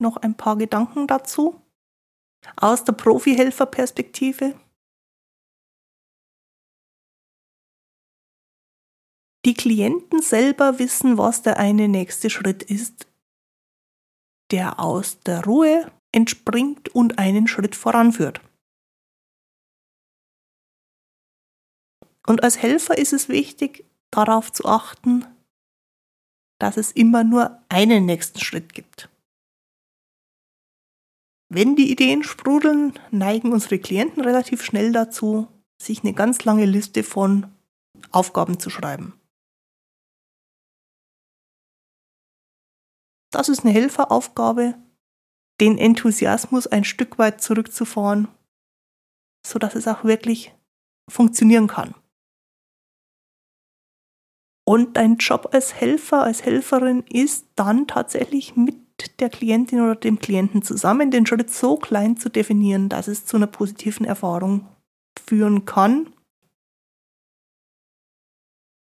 noch 0.00 0.16
ein 0.16 0.36
paar 0.36 0.56
Gedanken 0.56 1.06
dazu 1.06 1.60
aus 2.56 2.84
der 2.84 2.92
Profihelferperspektive. 2.92 4.58
Die 9.44 9.54
Klienten 9.54 10.20
selber 10.20 10.78
wissen, 10.78 11.16
was 11.16 11.42
der 11.42 11.58
eine 11.58 11.88
nächste 11.88 12.28
Schritt 12.28 12.62
ist, 12.62 13.06
der 14.50 14.80
aus 14.80 15.20
der 15.20 15.44
Ruhe 15.44 15.90
entspringt 16.12 16.88
und 16.90 17.18
einen 17.18 17.46
Schritt 17.46 17.74
voranführt. 17.74 18.40
Und 22.26 22.42
als 22.42 22.58
Helfer 22.58 22.98
ist 22.98 23.12
es 23.12 23.28
wichtig, 23.28 23.86
darauf 24.10 24.52
zu 24.52 24.66
achten, 24.66 25.24
dass 26.58 26.76
es 26.76 26.92
immer 26.92 27.24
nur 27.24 27.62
einen 27.68 28.04
nächsten 28.04 28.40
Schritt 28.40 28.74
gibt. 28.74 29.08
Wenn 31.50 31.76
die 31.76 31.90
Ideen 31.90 32.22
sprudeln, 32.24 32.92
neigen 33.10 33.52
unsere 33.52 33.78
Klienten 33.78 34.22
relativ 34.22 34.62
schnell 34.62 34.92
dazu, 34.92 35.48
sich 35.80 36.02
eine 36.02 36.12
ganz 36.12 36.44
lange 36.44 36.66
Liste 36.66 37.02
von 37.02 37.50
Aufgaben 38.10 38.60
zu 38.60 38.68
schreiben. 38.68 39.18
Das 43.30 43.48
ist 43.48 43.60
eine 43.60 43.72
Helferaufgabe, 43.72 44.74
den 45.60 45.78
Enthusiasmus 45.78 46.66
ein 46.66 46.84
Stück 46.84 47.18
weit 47.18 47.42
zurückzufahren, 47.42 48.28
sodass 49.46 49.74
es 49.74 49.88
auch 49.88 50.04
wirklich 50.04 50.54
funktionieren 51.10 51.66
kann. 51.66 51.94
Und 54.66 54.98
dein 54.98 55.16
Job 55.16 55.48
als 55.52 55.74
Helfer, 55.74 56.24
als 56.24 56.44
Helferin 56.44 57.02
ist 57.06 57.46
dann 57.54 57.86
tatsächlich 57.86 58.54
mit 58.54 58.87
der 59.20 59.30
Klientin 59.30 59.80
oder 59.80 59.96
dem 59.96 60.18
Klienten 60.18 60.62
zusammen 60.62 61.10
den 61.10 61.26
Schritt 61.26 61.50
so 61.50 61.76
klein 61.76 62.16
zu 62.16 62.28
definieren, 62.28 62.88
dass 62.88 63.08
es 63.08 63.24
zu 63.26 63.36
einer 63.36 63.46
positiven 63.46 64.04
Erfahrung 64.04 64.68
führen 65.18 65.64
kann. 65.64 66.12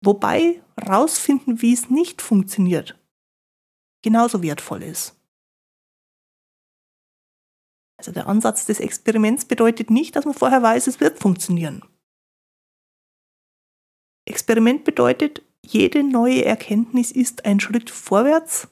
Wobei 0.03 0.61
rausfinden, 0.87 1.61
wie 1.61 1.73
es 1.73 1.89
nicht 1.89 2.21
funktioniert, 2.21 2.97
genauso 4.03 4.43
wertvoll 4.43 4.83
ist. 4.83 5.15
Also 7.99 8.11
der 8.11 8.27
Ansatz 8.27 8.65
des 8.65 8.79
Experiments 8.79 9.45
bedeutet 9.45 9.89
nicht, 9.89 10.15
dass 10.15 10.25
man 10.25 10.35
vorher 10.35 10.61
weiß, 10.61 10.85
es 10.85 10.99
wird 10.99 11.19
funktionieren. 11.19 11.83
Experiment 14.25 14.83
bedeutet, 14.83 15.41
jede 15.65 16.03
neue 16.03 16.45
Erkenntnis 16.45 17.11
ist 17.11 17.45
ein 17.45 17.59
Schritt 17.59 17.89
vorwärts 17.89 18.67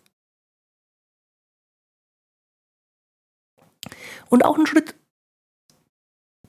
und 4.30 4.46
auch 4.46 4.58
ein 4.58 4.68
Schritt, 4.68 4.96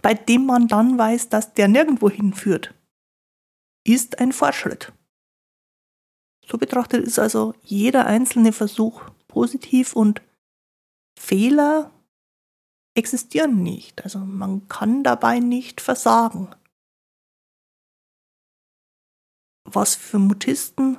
bei 0.02 0.14
dem 0.14 0.46
man 0.46 0.68
dann 0.68 0.98
weiß, 0.98 1.28
dass 1.28 1.54
der 1.54 1.68
nirgendwo 1.68 2.10
hinführt, 2.10 2.74
ist 3.84 4.18
ein 4.18 4.32
Fortschritt. 4.32 4.92
So 6.46 6.58
betrachtet 6.58 7.04
ist 7.04 7.18
also 7.18 7.54
jeder 7.62 8.06
einzelne 8.06 8.52
Versuch 8.52 9.02
positiv 9.26 9.94
und 9.94 10.22
Fehler 11.18 11.90
existieren 12.94 13.62
nicht. 13.62 14.04
Also 14.04 14.18
man 14.20 14.68
kann 14.68 15.02
dabei 15.02 15.40
nicht 15.40 15.80
versagen. 15.80 16.54
was 19.66 19.94
für 19.94 20.18
Mutisten 20.18 20.98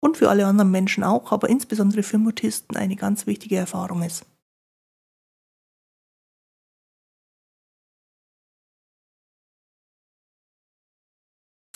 und 0.00 0.16
für 0.16 0.30
alle 0.30 0.46
anderen 0.46 0.70
Menschen 0.70 1.04
auch, 1.04 1.32
aber 1.32 1.48
insbesondere 1.48 2.02
für 2.02 2.18
Mutisten 2.18 2.76
eine 2.76 2.96
ganz 2.96 3.26
wichtige 3.26 3.56
Erfahrung 3.56 4.02
ist. 4.02 4.26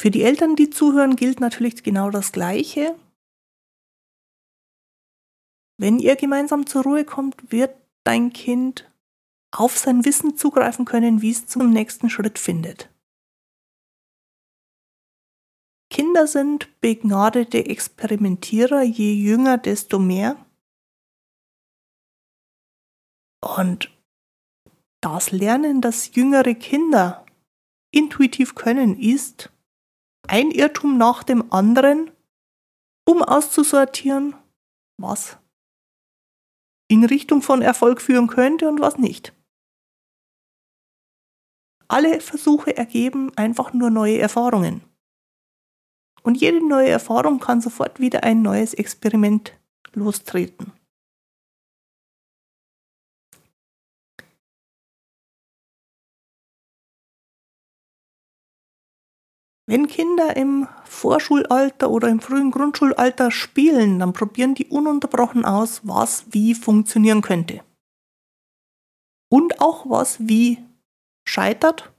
Für 0.06 0.12
die 0.12 0.22
Eltern, 0.22 0.54
die 0.54 0.70
zuhören, 0.70 1.16
gilt 1.16 1.40
natürlich 1.40 1.82
genau 1.82 2.10
das 2.10 2.30
Gleiche. 2.30 2.96
Wenn 5.80 5.98
ihr 5.98 6.14
gemeinsam 6.14 6.64
zur 6.64 6.84
Ruhe 6.84 7.04
kommt, 7.04 7.50
wird 7.50 7.74
dein 8.04 8.32
Kind 8.32 8.88
auf 9.50 9.76
sein 9.76 10.04
Wissen 10.04 10.36
zugreifen 10.36 10.84
können, 10.84 11.22
wie 11.22 11.32
es 11.32 11.48
zum 11.48 11.70
nächsten 11.70 12.08
Schritt 12.08 12.38
findet. 12.38 12.88
Kinder 15.90 16.28
sind 16.28 16.80
begnadete 16.80 17.66
Experimentierer, 17.66 18.82
je 18.82 19.12
jünger, 19.12 19.58
desto 19.58 19.98
mehr. 19.98 20.36
Und 23.40 23.90
das 25.00 25.32
Lernen, 25.32 25.80
das 25.80 26.14
jüngere 26.14 26.54
Kinder 26.54 27.26
intuitiv 27.90 28.54
können, 28.54 28.96
ist 29.00 29.50
ein 30.28 30.50
Irrtum 30.50 30.98
nach 30.98 31.22
dem 31.22 31.52
anderen, 31.52 32.10
um 33.04 33.22
auszusortieren, 33.22 34.34
was 34.98 35.38
in 36.88 37.04
Richtung 37.04 37.42
von 37.42 37.62
Erfolg 37.62 38.00
führen 38.00 38.26
könnte 38.26 38.68
und 38.68 38.80
was 38.80 38.98
nicht. 38.98 39.32
Alle 41.88 42.20
Versuche 42.20 42.76
ergeben 42.76 43.36
einfach 43.36 43.72
nur 43.72 43.90
neue 43.90 44.18
Erfahrungen. 44.18 44.82
Und 46.22 46.36
jede 46.40 46.66
neue 46.66 46.88
Erfahrung 46.88 47.38
kann 47.38 47.60
sofort 47.60 48.00
wieder 48.00 48.24
ein 48.24 48.42
neues 48.42 48.74
Experiment 48.74 49.52
lostreten. 49.92 50.72
Wenn 59.68 59.88
Kinder 59.88 60.36
im 60.36 60.68
Vorschulalter 60.84 61.90
oder 61.90 62.08
im 62.08 62.20
frühen 62.20 62.52
Grundschulalter 62.52 63.32
spielen, 63.32 63.98
dann 63.98 64.12
probieren 64.12 64.54
die 64.54 64.66
ununterbrochen 64.66 65.44
aus, 65.44 65.80
was 65.82 66.24
wie 66.30 66.54
funktionieren 66.54 67.20
könnte. 67.20 67.64
Und 69.28 69.60
auch 69.60 69.90
was 69.90 70.20
wie 70.20 70.58
scheitert 71.28 71.92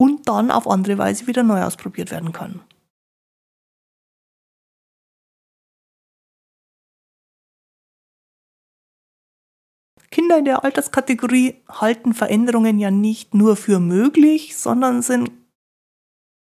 und 0.00 0.28
dann 0.28 0.52
auf 0.52 0.68
andere 0.68 0.96
Weise 0.96 1.26
wieder 1.26 1.42
neu 1.42 1.64
ausprobiert 1.64 2.12
werden 2.12 2.32
kann. 2.32 2.60
Kinder 10.12 10.38
in 10.38 10.44
der 10.44 10.64
Alterskategorie 10.64 11.62
halten 11.68 12.14
Veränderungen 12.14 12.78
ja 12.78 12.90
nicht 12.90 13.34
nur 13.34 13.56
für 13.56 13.80
möglich, 13.80 14.56
sondern 14.56 15.02
sind 15.02 15.39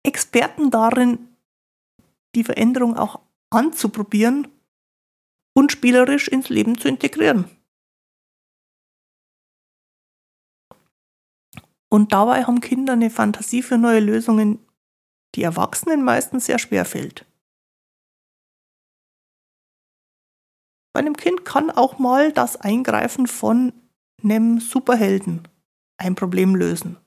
Experten 0.08 0.72
darin, 0.72 1.36
die 2.34 2.46
Veränderung 2.46 2.96
auch 2.98 3.20
anzuprobieren 3.50 4.48
und 5.54 5.72
spielerisch 5.72 6.28
ins 6.28 6.50
Leben 6.50 6.78
zu 6.78 6.88
integrieren. 6.88 7.50
Und 11.90 12.14
dabei 12.14 12.46
haben 12.46 12.62
Kinder 12.62 12.94
eine 12.94 13.10
Fantasie 13.10 13.62
für 13.62 13.78
neue 13.78 14.00
Lösungen, 14.00 14.60
die 15.36 15.44
Erwachsenen 15.44 16.04
meistens 16.04 16.46
sehr 16.46 16.60
schwer 16.60 16.86
fällt. 16.86 17.26
Bei 20.94 21.02
einem 21.02 21.18
Kind 21.18 21.46
kann 21.46 21.70
auch 21.70 22.00
mal 22.00 22.32
das 22.32 22.56
Eingreifen 22.56 23.28
von 23.28 23.74
einem 24.24 24.60
Superhelden 24.60 25.48
ein 25.98 26.16
Problem 26.16 26.56
lösen. 26.56 26.98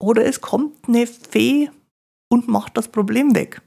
Oder 0.00 0.24
es 0.24 0.40
kommt 0.40 0.88
eine 0.88 1.06
Fee 1.06 1.70
und 2.32 2.48
macht 2.48 2.76
das 2.76 2.90
Problem 2.90 3.34
weg. 3.34 3.62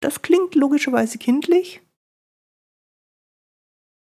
Das 0.00 0.20
klingt 0.20 0.54
logischerweise 0.54 1.18
kindlich, 1.18 1.80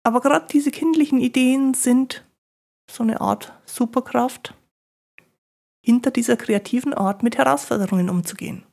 aber 0.05 0.21
gerade 0.21 0.47
diese 0.47 0.71
kindlichen 0.71 1.19
Ideen 1.19 1.73
sind 1.73 2.25
so 2.89 3.03
eine 3.03 3.19
Art 3.21 3.53
Superkraft 3.65 4.55
hinter 5.85 6.11
dieser 6.11 6.37
kreativen 6.37 6.93
Art 6.93 7.21
mit 7.21 7.37
Herausforderungen 7.37 8.09
umzugehen. 8.09 8.65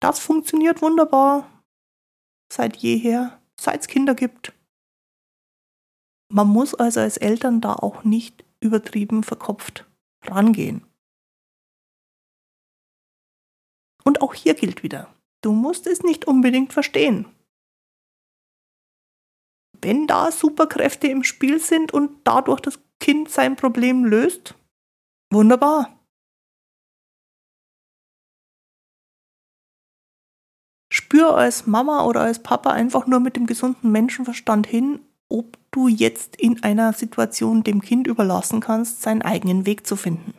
Das 0.00 0.18
funktioniert 0.18 0.82
wunderbar 0.82 1.62
seit 2.52 2.76
jeher, 2.76 3.40
seit 3.58 3.80
es 3.80 3.88
Kinder 3.88 4.14
gibt. 4.14 4.52
Man 6.30 6.48
muss 6.48 6.74
also 6.74 7.00
als 7.00 7.16
Eltern 7.16 7.60
da 7.60 7.74
auch 7.74 8.04
nicht 8.04 8.44
übertrieben 8.62 9.22
verkopft 9.22 9.86
rangehen. 10.24 10.86
Und 14.04 14.20
auch 14.20 14.34
hier 14.34 14.54
gilt 14.54 14.82
wieder, 14.82 15.14
du 15.42 15.52
musst 15.52 15.86
es 15.86 16.02
nicht 16.02 16.26
unbedingt 16.26 16.72
verstehen. 16.72 17.26
Wenn 19.80 20.06
da 20.06 20.30
Superkräfte 20.30 21.08
im 21.08 21.24
Spiel 21.24 21.58
sind 21.58 21.92
und 21.92 22.20
dadurch 22.24 22.60
das 22.60 22.78
Kind 23.00 23.28
sein 23.28 23.56
Problem 23.56 24.04
löst, 24.04 24.54
wunderbar. 25.32 25.98
Spür 30.92 31.36
als 31.36 31.66
Mama 31.66 32.04
oder 32.04 32.20
als 32.20 32.42
Papa 32.42 32.70
einfach 32.70 33.06
nur 33.06 33.18
mit 33.18 33.34
dem 33.34 33.46
gesunden 33.46 33.90
Menschenverstand 33.90 34.66
hin 34.66 35.00
ob 35.32 35.56
du 35.70 35.88
jetzt 35.88 36.36
in 36.36 36.62
einer 36.62 36.92
Situation 36.92 37.64
dem 37.64 37.80
Kind 37.80 38.06
überlassen 38.06 38.60
kannst, 38.60 39.00
seinen 39.00 39.22
eigenen 39.22 39.64
Weg 39.64 39.86
zu 39.86 39.96
finden. 39.96 40.34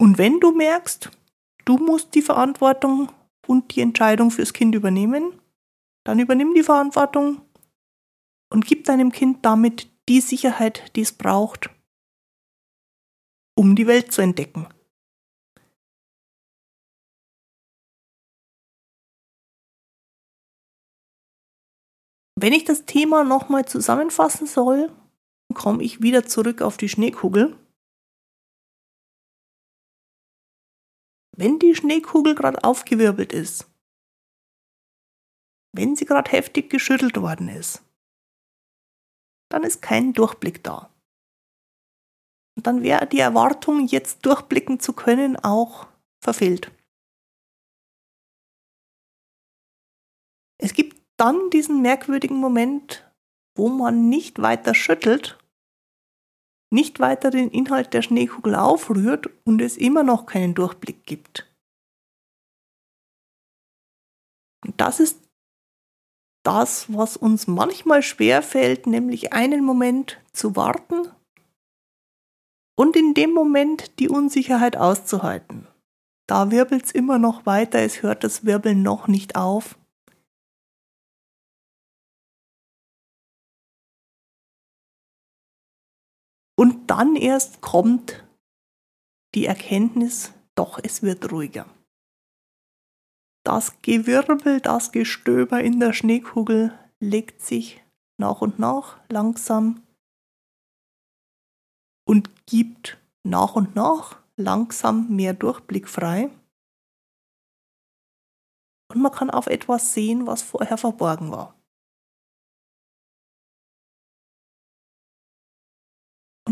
Und 0.00 0.16
wenn 0.16 0.40
du 0.40 0.52
merkst, 0.52 1.10
du 1.66 1.76
musst 1.76 2.14
die 2.14 2.22
Verantwortung 2.22 3.12
und 3.46 3.74
die 3.74 3.82
Entscheidung 3.82 4.30
fürs 4.30 4.54
Kind 4.54 4.74
übernehmen, 4.74 5.38
dann 6.04 6.18
übernimm 6.18 6.54
die 6.54 6.62
Verantwortung 6.62 7.42
und 8.50 8.64
gib 8.64 8.84
deinem 8.84 9.12
Kind 9.12 9.44
damit 9.44 9.90
die 10.08 10.22
Sicherheit, 10.22 10.96
die 10.96 11.02
es 11.02 11.12
braucht, 11.12 11.68
um 13.54 13.76
die 13.76 13.86
Welt 13.86 14.12
zu 14.12 14.22
entdecken. 14.22 14.66
Wenn 22.40 22.52
ich 22.52 22.64
das 22.64 22.84
Thema 22.84 23.24
nochmal 23.24 23.66
zusammenfassen 23.66 24.46
soll, 24.46 24.94
komme 25.54 25.82
ich 25.82 26.02
wieder 26.02 26.24
zurück 26.24 26.62
auf 26.62 26.76
die 26.76 26.88
Schneekugel. 26.88 27.58
Wenn 31.36 31.58
die 31.58 31.74
Schneekugel 31.74 32.36
gerade 32.36 32.62
aufgewirbelt 32.62 33.32
ist, 33.32 33.68
wenn 35.74 35.96
sie 35.96 36.04
gerade 36.04 36.30
heftig 36.30 36.70
geschüttelt 36.70 37.20
worden 37.20 37.48
ist, 37.48 37.82
dann 39.50 39.64
ist 39.64 39.82
kein 39.82 40.12
Durchblick 40.12 40.62
da. 40.62 40.94
Und 42.56 42.68
dann 42.68 42.84
wäre 42.84 43.08
die 43.08 43.18
Erwartung, 43.18 43.88
jetzt 43.88 44.24
durchblicken 44.24 44.78
zu 44.78 44.92
können, 44.92 45.36
auch 45.36 45.88
verfehlt. 46.22 46.70
Es 50.60 50.72
gibt 50.72 50.97
dann 51.18 51.50
diesen 51.50 51.82
merkwürdigen 51.82 52.38
Moment, 52.38 53.10
wo 53.56 53.68
man 53.68 54.08
nicht 54.08 54.40
weiter 54.40 54.74
schüttelt, 54.74 55.38
nicht 56.70 57.00
weiter 57.00 57.30
den 57.30 57.50
Inhalt 57.50 57.92
der 57.92 58.02
Schneekugel 58.02 58.54
aufrührt 58.54 59.28
und 59.44 59.60
es 59.60 59.76
immer 59.76 60.02
noch 60.02 60.26
keinen 60.26 60.54
Durchblick 60.54 61.04
gibt. 61.04 61.50
Und 64.64 64.80
das 64.80 65.00
ist 65.00 65.20
das, 66.44 66.92
was 66.92 67.16
uns 67.16 67.46
manchmal 67.46 68.02
schwer 68.02 68.42
fällt, 68.42 68.86
nämlich 68.86 69.32
einen 69.32 69.64
Moment 69.64 70.20
zu 70.32 70.56
warten 70.56 71.08
und 72.76 72.96
in 72.96 73.14
dem 73.14 73.32
Moment 73.32 73.98
die 73.98 74.08
Unsicherheit 74.08 74.76
auszuhalten. 74.76 75.66
Da 76.28 76.50
wirbelt 76.50 76.84
es 76.84 76.92
immer 76.92 77.18
noch 77.18 77.46
weiter, 77.46 77.80
es 77.80 78.02
hört 78.02 78.22
das 78.22 78.44
Wirbeln 78.44 78.82
noch 78.82 79.08
nicht 79.08 79.36
auf. 79.36 79.78
Und 86.58 86.90
dann 86.90 87.14
erst 87.14 87.60
kommt 87.60 88.24
die 89.36 89.46
Erkenntnis, 89.46 90.32
doch, 90.56 90.80
es 90.82 91.02
wird 91.02 91.30
ruhiger. 91.30 91.66
Das 93.44 93.80
Gewirbel, 93.82 94.60
das 94.60 94.90
Gestöber 94.90 95.62
in 95.62 95.78
der 95.78 95.92
Schneekugel 95.92 96.76
legt 96.98 97.42
sich 97.42 97.80
nach 98.20 98.40
und 98.40 98.58
nach 98.58 98.98
langsam 99.08 99.86
und 102.04 102.46
gibt 102.46 102.98
nach 103.22 103.54
und 103.54 103.76
nach 103.76 104.20
langsam 104.36 105.14
mehr 105.14 105.34
Durchblick 105.34 105.88
frei. 105.88 106.28
Und 108.92 109.00
man 109.00 109.12
kann 109.12 109.30
auf 109.30 109.46
etwas 109.46 109.94
sehen, 109.94 110.26
was 110.26 110.42
vorher 110.42 110.76
verborgen 110.76 111.30
war. 111.30 111.57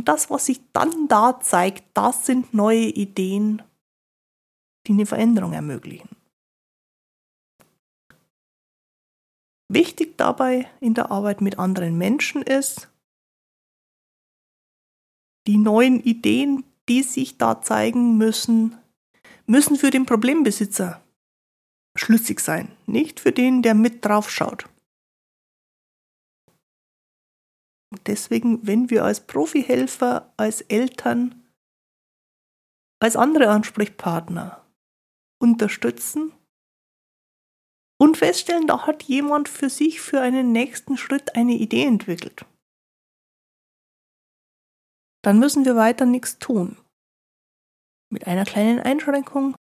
Das, 0.06 0.30
was 0.30 0.46
sich 0.46 0.60
dann 0.72 1.08
da 1.08 1.40
zeigt, 1.40 1.84
das 1.94 2.26
sind 2.26 2.54
neue 2.54 2.86
Ideen, 2.86 3.62
die 4.86 4.92
eine 4.92 5.04
Veränderung 5.04 5.52
ermöglichen. 5.52 6.08
Wichtig 9.68 10.16
dabei 10.16 10.70
in 10.78 10.94
der 10.94 11.10
Arbeit 11.10 11.40
mit 11.40 11.58
anderen 11.58 11.98
Menschen 11.98 12.42
ist, 12.42 12.88
die 15.48 15.58
neuen 15.58 16.00
Ideen, 16.00 16.62
die 16.88 17.02
sich 17.02 17.36
da 17.36 17.60
zeigen 17.60 18.16
müssen, 18.16 18.78
müssen 19.46 19.74
für 19.74 19.90
den 19.90 20.06
Problembesitzer 20.06 21.02
schlüssig 21.96 22.38
sein, 22.38 22.70
nicht 22.86 23.18
für 23.18 23.32
den, 23.32 23.62
der 23.62 23.74
mit 23.74 24.04
drauf 24.04 24.30
schaut. 24.30 24.68
Deswegen, 28.06 28.66
wenn 28.66 28.90
wir 28.90 29.04
als 29.04 29.26
Profihelfer, 29.26 30.32
als 30.36 30.60
Eltern, 30.62 31.46
als 33.00 33.16
andere 33.16 33.48
Ansprechpartner 33.50 34.64
unterstützen 35.40 36.32
und 38.00 38.16
feststellen, 38.16 38.66
da 38.66 38.86
hat 38.86 39.04
jemand 39.04 39.48
für 39.48 39.70
sich 39.70 40.00
für 40.00 40.20
einen 40.20 40.52
nächsten 40.52 40.96
Schritt 40.96 41.36
eine 41.36 41.54
Idee 41.54 41.84
entwickelt, 41.84 42.44
dann 45.22 45.38
müssen 45.38 45.64
wir 45.64 45.76
weiter 45.76 46.06
nichts 46.06 46.38
tun. 46.38 46.76
Mit 48.12 48.26
einer 48.26 48.44
kleinen 48.44 48.80
Einschränkung, 48.80 49.56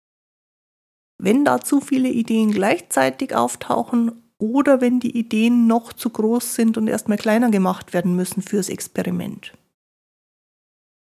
wenn 1.18 1.44
da 1.44 1.60
zu 1.60 1.80
viele 1.80 2.08
Ideen 2.08 2.52
gleichzeitig 2.52 3.34
auftauchen 3.34 4.25
oder 4.38 4.80
wenn 4.80 5.00
die 5.00 5.16
Ideen 5.16 5.66
noch 5.66 5.92
zu 5.92 6.10
groß 6.10 6.54
sind 6.54 6.76
und 6.76 6.88
erstmal 6.88 7.18
kleiner 7.18 7.50
gemacht 7.50 7.92
werden 7.92 8.16
müssen 8.16 8.42
fürs 8.42 8.68
Experiment. 8.68 9.56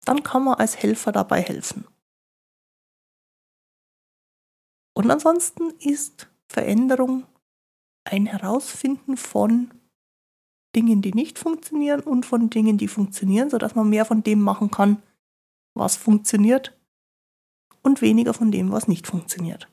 Dann 0.05 0.23
kann 0.23 0.45
man 0.45 0.55
als 0.55 0.77
Helfer 0.79 1.13
dabei 1.13 1.43
helfen. 1.43 1.87
Und 4.95 5.11
ansonsten 5.11 5.71
ist 5.79 6.29
Veränderung 6.49 7.27
ein 8.05 8.27
Herausfinden 8.27 9.17
von 9.17 9.71
Dingen, 10.75 11.03
die 11.03 11.13
nicht 11.13 11.39
funktionieren 11.39 12.01
und 12.01 12.27
von 12.27 12.51
Dingen, 12.51 12.79
die 12.79 12.89
funktionieren, 12.89 13.51
sodass 13.51 13.75
man 13.75 13.89
mehr 13.89 14.05
von 14.05 14.23
dem 14.23 14.41
machen 14.41 14.71
kann, 14.71 15.03
was 15.75 15.97
funktioniert 15.97 16.77
und 17.83 18.03
weniger 18.03 18.35
von 18.35 18.51
dem, 18.51 18.71
was 18.71 18.89
nicht 18.89 19.07
funktioniert. 19.07 19.69